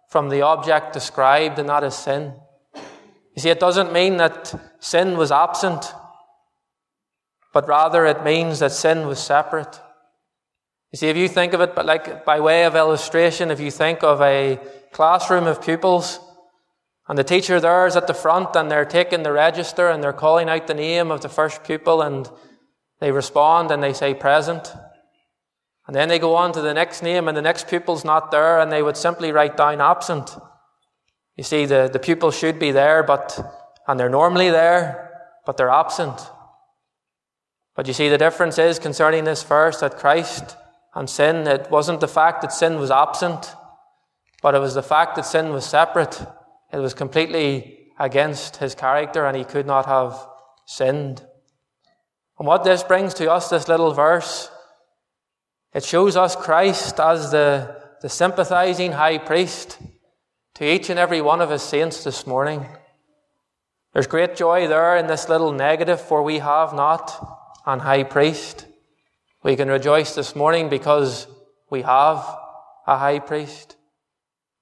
from 0.09 0.29
the 0.29 0.43
object 0.43 0.93
described, 0.93 1.57
and 1.57 1.69
that 1.69 1.83
is 1.83 1.95
sin. 1.95 2.33
You 3.35 3.41
see, 3.41 3.49
it 3.49 3.59
doesn't 3.59 3.91
mean 3.91 4.17
that 4.17 4.53
sin 4.79 5.17
was 5.17 5.31
absent, 5.31 5.91
but 7.51 7.67
rather 7.67 8.05
it 8.05 8.23
means 8.23 8.59
that 8.59 8.71
sin 8.71 9.07
was 9.07 9.19
separate. 9.19 9.79
You 10.91 10.97
see, 10.97 11.07
if 11.07 11.17
you 11.17 11.27
think 11.27 11.53
of 11.53 11.61
it 11.61 11.73
but 11.73 11.85
like 11.85 12.25
by 12.25 12.39
way 12.39 12.65
of 12.65 12.75
illustration, 12.75 13.49
if 13.49 13.59
you 13.59 13.71
think 13.71 14.03
of 14.03 14.21
a 14.21 14.59
classroom 14.91 15.47
of 15.47 15.63
pupils, 15.63 16.19
and 17.07 17.17
the 17.17 17.23
teacher 17.23 17.59
there 17.59 17.85
is 17.85 17.95
at 17.95 18.07
the 18.07 18.13
front 18.13 18.55
and 18.55 18.71
they're 18.71 18.85
taking 18.85 19.23
the 19.23 19.31
register 19.33 19.89
and 19.89 20.01
they're 20.01 20.13
calling 20.13 20.47
out 20.47 20.67
the 20.67 20.73
name 20.73 21.11
of 21.11 21.21
the 21.21 21.29
first 21.29 21.63
pupil 21.63 22.01
and 22.01 22.29
they 22.99 23.11
respond 23.11 23.71
and 23.71 23.83
they 23.83 23.91
say 23.91 24.13
present. 24.13 24.73
And 25.85 25.93
then 25.93 26.07
they 26.07 26.19
go 26.19 26.35
on 26.35 26.53
to 26.53 26.61
the 26.61 26.73
next 26.73 27.03
name 27.03 27.27
and 27.27 27.35
the 27.35 27.41
next 27.41 27.67
pupil's 27.67 28.05
not 28.05 28.31
there 28.31 28.59
and 28.59 28.71
they 28.71 28.81
would 28.81 28.95
simply 28.95 29.33
write 29.33 29.57
down 29.57 29.81
absent. 29.81 30.29
You 31.35 31.43
see, 31.43 31.65
the, 31.65 31.89
the 31.91 31.99
pupil 31.99 32.31
should 32.31 32.59
be 32.59 32.71
there, 32.71 33.03
but, 33.03 33.39
and 33.87 33.99
they're 33.99 34.09
normally 34.09 34.49
there, 34.49 35.09
but 35.45 35.57
they're 35.57 35.69
absent. 35.69 36.19
But 37.75 37.87
you 37.87 37.93
see, 37.93 38.09
the 38.09 38.17
difference 38.17 38.59
is 38.59 38.77
concerning 38.77 39.23
this 39.23 39.41
verse 39.43 39.79
that 39.79 39.97
Christ 39.97 40.55
and 40.93 41.09
sin, 41.09 41.47
it 41.47 41.71
wasn't 41.71 42.01
the 42.01 42.07
fact 42.07 42.41
that 42.41 42.53
sin 42.53 42.79
was 42.79 42.91
absent, 42.91 43.55
but 44.43 44.53
it 44.53 44.59
was 44.59 44.75
the 44.75 44.83
fact 44.83 45.15
that 45.15 45.25
sin 45.25 45.51
was 45.51 45.65
separate. 45.65 46.21
It 46.71 46.77
was 46.77 46.93
completely 46.93 47.89
against 47.99 48.57
his 48.57 48.75
character 48.75 49.25
and 49.25 49.35
he 49.35 49.43
could 49.43 49.65
not 49.65 49.85
have 49.87 50.27
sinned. 50.65 51.25
And 52.37 52.47
what 52.47 52.63
this 52.63 52.83
brings 52.83 53.13
to 53.15 53.31
us, 53.31 53.49
this 53.49 53.67
little 53.67 53.93
verse, 53.93 54.49
it 55.73 55.83
shows 55.83 56.15
us 56.15 56.35
Christ 56.35 56.99
as 56.99 57.31
the, 57.31 57.81
the 58.01 58.09
sympathizing 58.09 58.91
high 58.91 59.17
priest 59.17 59.79
to 60.55 60.71
each 60.71 60.89
and 60.89 60.99
every 60.99 61.21
one 61.21 61.41
of 61.41 61.49
his 61.49 61.61
saints 61.61 62.03
this 62.03 62.27
morning. 62.27 62.65
There's 63.93 64.07
great 64.07 64.35
joy 64.35 64.67
there 64.67 64.97
in 64.97 65.07
this 65.07 65.29
little 65.29 65.51
negative, 65.51 66.01
for 66.01 66.23
we 66.23 66.39
have 66.39 66.73
not 66.73 67.11
an 67.65 67.79
high 67.79 68.03
priest. 68.03 68.65
We 69.43 69.55
can 69.55 69.67
rejoice 69.67 70.15
this 70.15 70.35
morning 70.35 70.69
because 70.69 71.27
we 71.69 71.81
have 71.81 72.17
a 72.87 72.97
high 72.97 73.19
priest. 73.19 73.75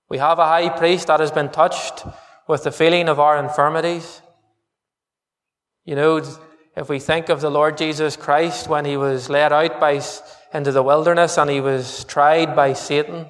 We 0.10 0.18
have 0.18 0.40
a 0.40 0.46
high 0.46 0.70
priest 0.70 1.08
that 1.08 1.20
has 1.20 1.32
been 1.32 1.50
touched 1.50 2.06
with 2.48 2.64
the 2.64 2.72
feeling 2.72 3.08
of 3.08 3.20
our 3.20 3.38
infirmities. 3.38 4.22
You 5.86 5.96
know, 5.96 6.24
if 6.76 6.90
we 6.90 7.00
think 7.00 7.30
of 7.30 7.42
the 7.42 7.50
Lord 7.50 7.78
Jesus 7.78 8.16
Christ 8.16 8.68
when 8.68 8.86
he 8.86 8.98
was 8.98 9.30
led 9.30 9.54
out 9.54 9.80
by, 9.80 10.02
into 10.54 10.72
the 10.72 10.84
wilderness 10.84 11.38
and 11.38 11.50
he 11.50 11.62
was 11.62 12.04
tried 12.06 12.56
by 12.56 12.74
Satan, 12.74 13.28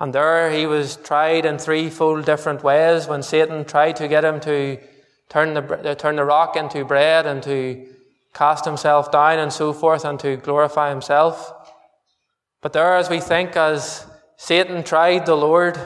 and 0.00 0.12
there 0.12 0.50
he 0.50 0.66
was 0.66 0.96
tried 0.96 1.46
in 1.46 1.58
threefold 1.58 2.24
different 2.24 2.62
ways 2.62 3.06
when 3.06 3.22
Satan 3.22 3.64
tried 3.64 3.96
to 3.96 4.08
get 4.08 4.24
him 4.24 4.40
to 4.40 4.78
turn 5.28 5.54
the, 5.54 5.90
uh, 5.90 5.94
turn 5.94 6.16
the 6.16 6.24
rock 6.24 6.56
into 6.56 6.84
bread 6.84 7.26
and 7.26 7.42
to 7.44 7.86
cast 8.32 8.64
himself 8.64 9.12
down 9.12 9.38
and 9.38 9.52
so 9.52 9.72
forth 9.72 10.04
and 10.04 10.18
to 10.20 10.36
glorify 10.36 10.90
himself. 10.90 11.52
But 12.60 12.72
there, 12.72 12.96
as 12.96 13.08
we 13.08 13.20
think, 13.20 13.56
as 13.56 14.06
Satan 14.36 14.82
tried 14.82 15.26
the 15.26 15.36
Lord. 15.36 15.78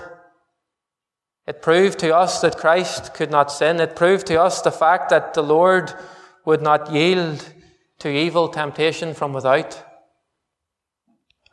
It 1.47 1.63
proved 1.63 1.99
to 2.01 2.15
us 2.15 2.41
that 2.41 2.59
Christ 2.59 3.15
could 3.15 3.31
not 3.31 3.53
sin. 3.53 3.81
It 3.81 3.97
proved 3.97 4.27
to 4.27 4.41
us 4.41 4.61
the 4.61 4.73
fact 4.73 5.11
that 5.11 5.35
the 5.35 5.43
Lord 5.43 5.93
would 6.45 6.61
not 6.63 6.93
yield 6.93 7.53
to 8.01 8.09
evil 8.09 8.49
temptation 8.49 9.15
from 9.15 9.33
without. 9.33 9.83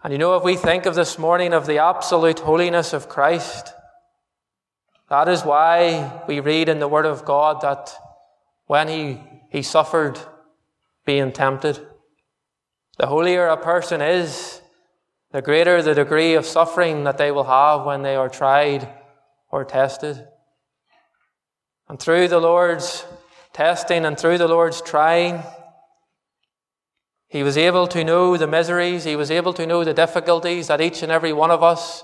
And 0.06 0.12
you 0.12 0.20
know, 0.20 0.36
if 0.36 0.44
we 0.44 0.56
think 0.56 0.86
of 0.86 0.94
this 0.94 1.18
morning 1.18 1.52
of 1.52 1.66
the 1.66 1.80
absolute 1.80 2.38
holiness 2.38 2.94
of 2.94 3.10
Christ, 3.10 3.74
that 5.10 5.28
is 5.28 5.44
why 5.44 6.22
we 6.28 6.42
read 6.42 6.70
in 6.70 6.78
the 6.78 6.88
Word 6.88 7.08
of 7.08 7.26
God 7.26 7.62
that 7.62 7.92
when 8.68 8.88
he, 8.88 9.20
he 9.50 9.64
suffered 9.64 10.20
being 11.08 11.32
tempted, 11.32 11.84
the 13.00 13.08
holier 13.08 13.48
a 13.48 13.58
person 13.58 14.00
is, 14.00 14.62
the 15.32 15.42
greater 15.42 15.82
the 15.82 15.96
degree 15.96 16.36
of 16.36 16.46
suffering 16.46 17.06
that 17.06 17.18
they 17.18 17.32
will 17.32 17.46
have 17.46 17.84
when 17.84 18.04
they 18.04 18.16
are 18.16 18.30
tried 18.30 18.88
or 19.50 19.66
tested. 19.66 20.24
And 21.90 22.00
through 22.00 22.28
the 22.28 22.40
Lord's 22.40 23.04
testing 23.54 24.06
and 24.06 24.20
through 24.20 24.38
the 24.38 24.48
Lord's 24.48 24.84
trying, 24.84 25.42
he 27.36 27.44
was 27.44 27.58
able 27.58 27.86
to 27.86 28.02
know 28.06 28.38
the 28.38 28.48
miseries, 28.48 29.04
he 29.04 29.18
was 29.18 29.30
able 29.30 29.52
to 29.52 29.68
know 29.68 29.84
the 29.84 29.94
difficulties 29.94 30.68
that 30.68 30.80
each 30.80 31.04
and 31.04 31.12
every 31.12 31.34
one 31.34 31.52
of 31.52 31.62
us 31.62 32.02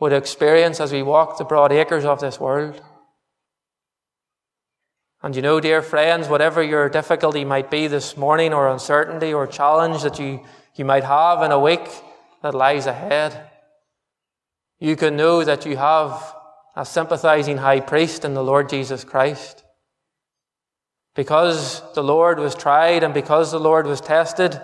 would 0.00 0.10
experience 0.10 0.80
as 0.80 0.90
we 0.90 1.02
walk 1.02 1.36
the 1.36 1.44
broad 1.44 1.70
acres 1.70 2.06
of 2.06 2.18
this 2.18 2.40
world. 2.40 2.80
And 5.22 5.36
you 5.36 5.42
know, 5.42 5.60
dear 5.60 5.82
friends, 5.82 6.28
whatever 6.28 6.62
your 6.62 6.88
difficulty 6.88 7.44
might 7.44 7.70
be 7.70 7.88
this 7.88 8.16
morning, 8.16 8.54
or 8.54 8.70
uncertainty 8.70 9.34
or 9.34 9.46
challenge 9.46 10.02
that 10.02 10.18
you, 10.18 10.40
you 10.74 10.86
might 10.86 11.04
have 11.04 11.42
in 11.42 11.50
a 11.52 11.60
week, 11.60 11.86
that 12.42 12.54
lies 12.54 12.86
ahead. 12.86 13.50
You 14.78 14.96
can 14.96 15.14
know 15.14 15.44
that 15.44 15.66
you 15.66 15.76
have 15.76 16.34
a 16.74 16.86
sympathizing 16.86 17.58
high 17.58 17.80
priest 17.80 18.24
in 18.24 18.32
the 18.32 18.42
Lord 18.42 18.70
Jesus 18.70 19.04
Christ. 19.04 19.62
Because 21.20 21.82
the 21.92 22.02
Lord 22.02 22.38
was 22.38 22.54
tried 22.54 23.02
and 23.02 23.12
because 23.12 23.52
the 23.52 23.60
Lord 23.60 23.86
was 23.86 24.00
tested 24.00 24.58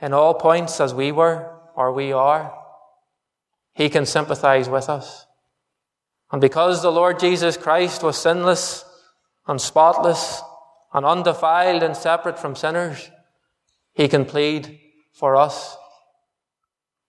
in 0.00 0.14
all 0.14 0.32
points 0.32 0.80
as 0.80 0.94
we 0.94 1.12
were 1.12 1.54
or 1.74 1.92
we 1.92 2.12
are, 2.12 2.50
He 3.74 3.90
can 3.90 4.06
sympathize 4.06 4.70
with 4.70 4.88
us. 4.88 5.26
And 6.32 6.40
because 6.40 6.80
the 6.80 6.90
Lord 6.90 7.20
Jesus 7.20 7.58
Christ 7.58 8.02
was 8.02 8.16
sinless 8.16 8.86
and 9.46 9.60
spotless 9.60 10.40
and 10.94 11.04
undefiled 11.04 11.82
and 11.82 11.94
separate 11.94 12.38
from 12.38 12.56
sinners, 12.56 13.10
he 13.92 14.08
can 14.08 14.24
plead 14.24 14.80
for 15.12 15.36
us. 15.36 15.76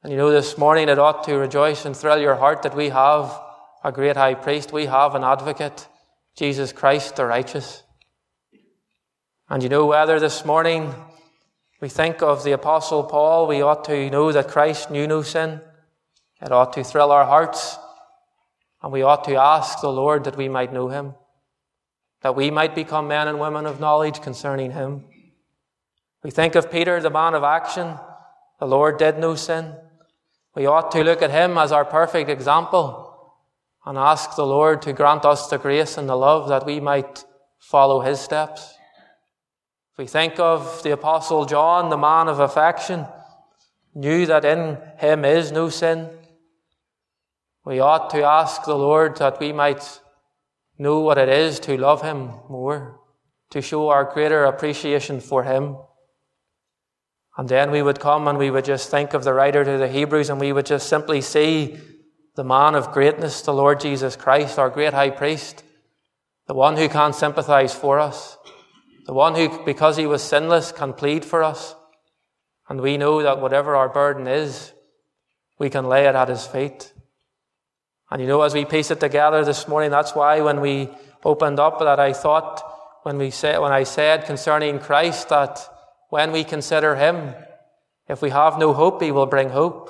And 0.03 0.11
you 0.11 0.17
know, 0.17 0.29
this 0.29 0.57
morning 0.57 0.89
it 0.89 0.99
ought 0.99 1.23
to 1.23 1.37
rejoice 1.37 1.85
and 1.85 1.95
thrill 1.95 2.19
your 2.19 2.35
heart 2.35 2.63
that 2.63 2.75
we 2.75 2.89
have 2.89 3.39
a 3.81 3.93
great 3.93 4.17
high 4.17 4.33
priest. 4.33 4.73
We 4.73 4.87
have 4.87 5.15
an 5.15 5.23
advocate, 5.23 5.87
Jesus 6.35 6.73
Christ 6.73 7.15
the 7.15 7.25
righteous. 7.25 7.83
And 9.49 9.63
you 9.63 9.69
know, 9.69 9.87
whether 9.87 10.19
this 10.19 10.45
morning 10.45 10.93
we 11.81 11.89
think 11.89 12.21
of 12.21 12.43
the 12.43 12.51
apostle 12.51 13.03
Paul, 13.03 13.47
we 13.47 13.63
ought 13.63 13.83
to 13.85 14.09
know 14.11 14.31
that 14.31 14.47
Christ 14.47 14.91
knew 14.91 15.07
no 15.07 15.23
sin. 15.23 15.61
It 16.39 16.51
ought 16.51 16.71
to 16.73 16.83
thrill 16.83 17.11
our 17.11 17.25
hearts. 17.25 17.79
And 18.83 18.91
we 18.91 19.01
ought 19.01 19.23
to 19.23 19.35
ask 19.35 19.81
the 19.81 19.91
Lord 19.91 20.25
that 20.25 20.37
we 20.37 20.49
might 20.49 20.71
know 20.71 20.89
him. 20.89 21.15
That 22.21 22.35
we 22.35 22.51
might 22.51 22.75
become 22.75 23.07
men 23.07 23.27
and 23.27 23.39
women 23.39 23.65
of 23.65 23.79
knowledge 23.79 24.21
concerning 24.21 24.71
him. 24.71 25.05
We 26.23 26.29
think 26.29 26.53
of 26.53 26.71
Peter, 26.71 27.01
the 27.01 27.09
man 27.09 27.33
of 27.33 27.43
action. 27.43 27.95
The 28.59 28.67
Lord 28.67 28.99
did 28.99 29.17
no 29.17 29.33
sin. 29.33 29.73
We 30.55 30.67
ought 30.67 30.91
to 30.91 31.03
look 31.03 31.23
at 31.23 31.31
him 31.31 31.57
as 31.57 31.71
our 31.71 31.85
perfect 31.85 32.29
example 32.29 33.33
and 33.83 33.97
ask 33.97 34.35
the 34.35 34.45
Lord 34.45 34.83
to 34.83 34.93
grant 34.93 35.25
us 35.25 35.47
the 35.47 35.57
grace 35.57 35.97
and 35.97 36.07
the 36.07 36.15
love 36.15 36.49
that 36.49 36.67
we 36.67 36.79
might 36.79 37.23
follow 37.57 38.01
his 38.01 38.19
steps. 38.19 38.75
We 39.99 40.07
think 40.07 40.39
of 40.39 40.81
the 40.81 40.91
apostle 40.91 41.43
John, 41.43 41.89
the 41.89 41.97
man 41.97 42.29
of 42.29 42.39
affection, 42.39 43.05
knew 43.93 44.25
that 44.27 44.45
in 44.45 44.77
him 44.97 45.25
is 45.25 45.51
no 45.51 45.67
sin, 45.67 46.09
we 47.65 47.81
ought 47.81 48.09
to 48.11 48.23
ask 48.23 48.63
the 48.63 48.77
Lord 48.77 49.17
that 49.17 49.41
we 49.41 49.51
might 49.51 49.99
know 50.77 51.01
what 51.01 51.17
it 51.17 51.27
is 51.27 51.59
to 51.59 51.75
love 51.75 52.01
him 52.01 52.31
more, 52.49 53.01
to 53.49 53.61
show 53.61 53.89
our 53.89 54.05
greater 54.05 54.45
appreciation 54.45 55.19
for 55.19 55.43
him. 55.43 55.75
And 57.37 57.49
then 57.49 57.69
we 57.69 57.81
would 57.81 57.99
come 57.99 58.29
and 58.29 58.37
we 58.37 58.51
would 58.51 58.63
just 58.63 58.89
think 58.89 59.13
of 59.13 59.25
the 59.25 59.33
writer 59.33 59.65
to 59.65 59.77
the 59.77 59.89
Hebrews 59.89 60.29
and 60.29 60.39
we 60.39 60.53
would 60.53 60.65
just 60.65 60.87
simply 60.87 61.19
see 61.19 61.77
the 62.37 62.45
man 62.45 62.73
of 62.73 62.93
greatness, 62.93 63.41
the 63.41 63.53
Lord 63.53 63.81
Jesus 63.81 64.15
Christ, 64.15 64.59
our 64.59 64.69
great 64.69 64.93
high 64.93 65.09
priest, 65.09 65.61
the 66.47 66.53
one 66.53 66.77
who 66.77 66.87
can 66.87 67.11
sympathize 67.11 67.73
for 67.75 67.99
us, 67.99 68.37
the 69.09 69.15
one 69.15 69.33
who, 69.33 69.65
because 69.65 69.97
he 69.97 70.05
was 70.05 70.21
sinless, 70.21 70.71
can 70.71 70.93
plead 70.93 71.25
for 71.25 71.41
us. 71.41 71.73
And 72.69 72.79
we 72.79 72.95
know 72.95 73.23
that 73.23 73.41
whatever 73.41 73.75
our 73.75 73.89
burden 73.89 74.27
is, 74.27 74.71
we 75.57 75.71
can 75.71 75.85
lay 75.85 76.05
it 76.05 76.13
at 76.13 76.29
his 76.29 76.45
feet. 76.45 76.93
And 78.11 78.21
you 78.21 78.27
know, 78.27 78.43
as 78.43 78.53
we 78.53 78.65
piece 78.65 78.91
it 78.91 78.99
together 78.99 79.43
this 79.43 79.67
morning, 79.67 79.89
that's 79.89 80.13
why 80.13 80.41
when 80.41 80.61
we 80.61 80.91
opened 81.25 81.59
up 81.59 81.79
that 81.79 81.99
I 81.99 82.13
thought 82.13 82.61
when 83.01 83.17
we 83.17 83.31
said, 83.31 83.59
when 83.59 83.71
I 83.71 83.81
said 83.81 84.25
concerning 84.25 84.77
Christ 84.77 85.29
that 85.29 85.59
when 86.09 86.31
we 86.31 86.43
consider 86.43 86.95
Him. 86.95 87.33
If 88.07 88.21
we 88.21 88.29
have 88.29 88.59
no 88.59 88.73
hope, 88.73 89.01
He 89.01 89.09
will 89.09 89.25
bring 89.25 89.49
hope. 89.49 89.89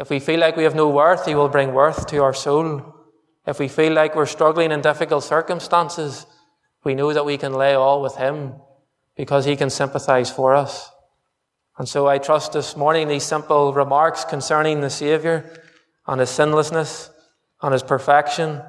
If 0.00 0.10
we 0.10 0.18
feel 0.18 0.40
like 0.40 0.56
we 0.56 0.64
have 0.64 0.74
no 0.74 0.88
worth, 0.88 1.26
He 1.26 1.36
will 1.36 1.48
bring 1.48 1.72
worth 1.74 2.08
to 2.08 2.24
our 2.24 2.34
soul. 2.34 2.92
If 3.46 3.60
we 3.60 3.68
feel 3.68 3.92
like 3.92 4.16
we're 4.16 4.26
struggling 4.26 4.72
in 4.72 4.80
difficult 4.80 5.22
circumstances, 5.22 6.26
we 6.86 6.94
know 6.94 7.12
that 7.12 7.26
we 7.26 7.36
can 7.36 7.52
lay 7.52 7.74
all 7.74 8.00
with 8.00 8.14
Him 8.14 8.54
because 9.16 9.44
He 9.44 9.56
can 9.56 9.70
sympathize 9.70 10.30
for 10.30 10.54
us. 10.54 10.88
And 11.78 11.88
so 11.88 12.06
I 12.06 12.18
trust 12.18 12.52
this 12.52 12.76
morning 12.76 13.08
these 13.08 13.24
simple 13.24 13.72
remarks 13.72 14.24
concerning 14.24 14.80
the 14.80 14.88
Saviour 14.88 15.44
and 16.06 16.20
His 16.20 16.30
sinlessness 16.30 17.10
and 17.60 17.72
His 17.72 17.82
perfection 17.82 18.62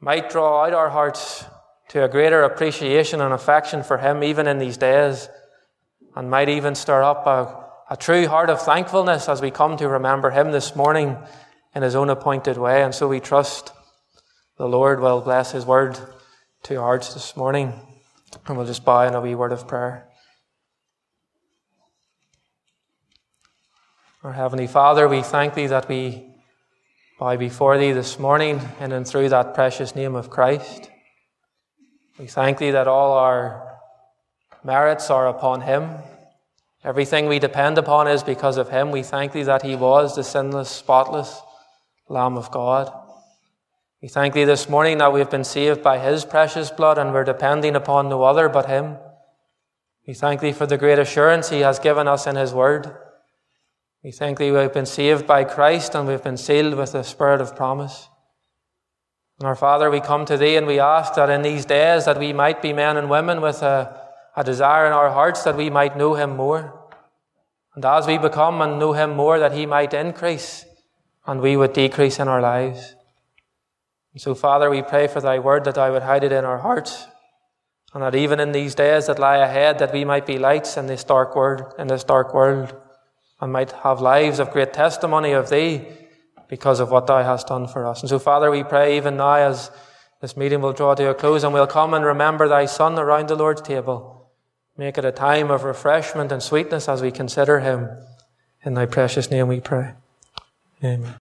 might 0.00 0.30
draw 0.30 0.64
out 0.64 0.72
our 0.72 0.88
hearts 0.88 1.44
to 1.88 2.04
a 2.04 2.08
greater 2.08 2.44
appreciation 2.44 3.20
and 3.20 3.34
affection 3.34 3.82
for 3.82 3.98
Him 3.98 4.22
even 4.22 4.46
in 4.46 4.58
these 4.58 4.76
days 4.76 5.28
and 6.14 6.30
might 6.30 6.48
even 6.48 6.76
stir 6.76 7.02
up 7.02 7.26
a, 7.26 7.92
a 7.92 7.96
true 7.96 8.28
heart 8.28 8.50
of 8.50 8.62
thankfulness 8.62 9.28
as 9.28 9.42
we 9.42 9.50
come 9.50 9.76
to 9.78 9.88
remember 9.88 10.30
Him 10.30 10.52
this 10.52 10.76
morning 10.76 11.16
in 11.74 11.82
His 11.82 11.96
own 11.96 12.08
appointed 12.08 12.56
way. 12.56 12.84
And 12.84 12.94
so 12.94 13.08
we 13.08 13.18
trust 13.18 13.72
the 14.58 14.68
Lord 14.68 15.00
will 15.00 15.20
bless 15.22 15.50
His 15.50 15.66
word 15.66 15.98
to 16.62 16.76
our 16.76 16.82
hearts 16.82 17.14
this 17.14 17.36
morning. 17.36 17.72
And 18.46 18.56
we'll 18.56 18.66
just 18.66 18.84
bow 18.84 19.06
in 19.06 19.14
a 19.14 19.20
wee 19.20 19.34
word 19.34 19.52
of 19.52 19.66
prayer. 19.66 20.08
Our 24.22 24.32
Heavenly 24.32 24.66
Father, 24.66 25.08
we 25.08 25.22
thank 25.22 25.54
Thee 25.54 25.66
that 25.68 25.88
we 25.88 26.26
bow 27.18 27.36
before 27.36 27.78
Thee 27.78 27.92
this 27.92 28.18
morning 28.18 28.60
and 28.78 28.92
in 28.92 29.04
through 29.04 29.30
that 29.30 29.54
precious 29.54 29.96
name 29.96 30.14
of 30.14 30.28
Christ. 30.28 30.90
We 32.18 32.26
thank 32.26 32.58
Thee 32.58 32.72
that 32.72 32.86
all 32.86 33.12
our 33.14 33.78
merits 34.62 35.10
are 35.10 35.28
upon 35.28 35.62
Him. 35.62 35.90
Everything 36.84 37.26
we 37.26 37.38
depend 37.38 37.78
upon 37.78 38.08
is 38.08 38.22
because 38.22 38.58
of 38.58 38.68
Him. 38.68 38.90
We 38.90 39.02
thank 39.02 39.32
Thee 39.32 39.44
that 39.44 39.62
He 39.62 39.74
was 39.74 40.16
the 40.16 40.22
sinless, 40.22 40.68
spotless 40.68 41.40
Lamb 42.08 42.36
of 42.36 42.50
God. 42.50 42.92
We 44.02 44.08
thank 44.08 44.34
Thee 44.34 44.44
this 44.44 44.68
morning 44.68 44.98
that 44.98 45.12
we 45.12 45.20
have 45.20 45.30
been 45.30 45.44
saved 45.44 45.82
by 45.82 45.98
His 45.98 46.24
precious 46.24 46.70
blood 46.70 46.98
and 46.98 47.12
we're 47.12 47.24
depending 47.24 47.76
upon 47.76 48.08
no 48.08 48.22
other 48.22 48.48
but 48.48 48.66
Him. 48.66 48.96
We 50.06 50.14
thank 50.14 50.40
Thee 50.40 50.52
for 50.52 50.66
the 50.66 50.78
great 50.78 50.98
assurance 50.98 51.50
He 51.50 51.60
has 51.60 51.78
given 51.78 52.08
us 52.08 52.26
in 52.26 52.36
His 52.36 52.54
Word. 52.54 52.96
We 54.02 54.12
thank 54.12 54.38
Thee 54.38 54.50
we 54.50 54.58
have 54.58 54.72
been 54.72 54.86
saved 54.86 55.26
by 55.26 55.44
Christ 55.44 55.94
and 55.94 56.08
we've 56.08 56.22
been 56.22 56.36
sealed 56.36 56.74
with 56.74 56.92
the 56.92 57.02
Spirit 57.02 57.40
of 57.40 57.54
promise. 57.54 58.08
And 59.38 59.46
our 59.46 59.56
Father, 59.56 59.90
we 59.90 60.00
come 60.00 60.24
to 60.26 60.36
Thee 60.36 60.56
and 60.56 60.66
we 60.66 60.80
ask 60.80 61.14
that 61.14 61.30
in 61.30 61.42
these 61.42 61.64
days 61.64 62.06
that 62.06 62.18
we 62.18 62.32
might 62.32 62.62
be 62.62 62.72
men 62.72 62.96
and 62.96 63.10
women 63.10 63.40
with 63.40 63.62
a 63.62 64.00
a 64.36 64.44
desire 64.44 64.86
in 64.86 64.92
our 64.92 65.10
hearts 65.10 65.42
that 65.44 65.56
we 65.56 65.70
might 65.70 65.96
know 65.96 66.14
Him 66.14 66.36
more. 66.36 66.88
And 67.74 67.84
as 67.84 68.06
we 68.06 68.18
become 68.18 68.60
and 68.62 68.78
know 68.78 68.92
Him 68.92 69.10
more, 69.10 69.38
that 69.38 69.52
He 69.52 69.66
might 69.66 69.94
increase 69.94 70.64
and 71.26 71.40
we 71.40 71.56
would 71.56 71.72
decrease 71.72 72.18
in 72.18 72.28
our 72.28 72.40
lives. 72.40 72.94
And 74.12 74.20
so, 74.20 74.34
Father, 74.34 74.68
we 74.70 74.82
pray 74.82 75.06
for 75.06 75.20
Thy 75.20 75.38
word 75.38 75.64
that 75.64 75.78
I 75.78 75.90
would 75.90 76.02
hide 76.02 76.24
it 76.24 76.32
in 76.32 76.44
our 76.44 76.58
hearts. 76.58 77.06
And 77.92 78.02
that 78.02 78.14
even 78.14 78.38
in 78.40 78.52
these 78.52 78.74
days 78.74 79.06
that 79.06 79.18
lie 79.18 79.38
ahead, 79.38 79.78
that 79.78 79.92
we 79.92 80.04
might 80.04 80.26
be 80.26 80.38
lights 80.38 80.76
in 80.76 80.86
this 80.86 81.04
dark 81.04 81.34
world, 81.34 81.74
in 81.78 81.88
this 81.88 82.04
dark 82.04 82.32
world, 82.32 82.74
and 83.40 83.52
might 83.52 83.72
have 83.72 84.00
lives 84.00 84.38
of 84.38 84.50
great 84.50 84.72
testimony 84.72 85.32
of 85.32 85.50
Thee 85.50 85.86
because 86.48 86.80
of 86.80 86.90
what 86.90 87.06
Thou 87.06 87.22
hast 87.22 87.48
done 87.48 87.66
for 87.66 87.86
us. 87.86 88.00
And 88.00 88.08
so, 88.08 88.18
Father, 88.18 88.50
we 88.50 88.62
pray 88.62 88.96
even 88.96 89.16
now 89.16 89.34
as 89.34 89.70
this 90.20 90.36
meeting 90.36 90.60
will 90.60 90.72
draw 90.72 90.94
to 90.94 91.10
a 91.10 91.14
close 91.14 91.42
and 91.42 91.54
we'll 91.54 91.66
come 91.66 91.94
and 91.94 92.04
remember 92.04 92.48
Thy 92.48 92.66
Son 92.66 92.98
around 92.98 93.28
the 93.28 93.36
Lord's 93.36 93.62
table. 93.62 94.30
Make 94.76 94.98
it 94.98 95.04
a 95.04 95.12
time 95.12 95.50
of 95.50 95.64
refreshment 95.64 96.32
and 96.32 96.42
sweetness 96.42 96.88
as 96.88 97.02
we 97.02 97.10
consider 97.10 97.60
him. 97.60 97.88
In 98.64 98.74
thy 98.74 98.86
precious 98.86 99.30
name 99.30 99.48
we 99.48 99.60
pray. 99.60 99.92
Amen. 100.82 101.14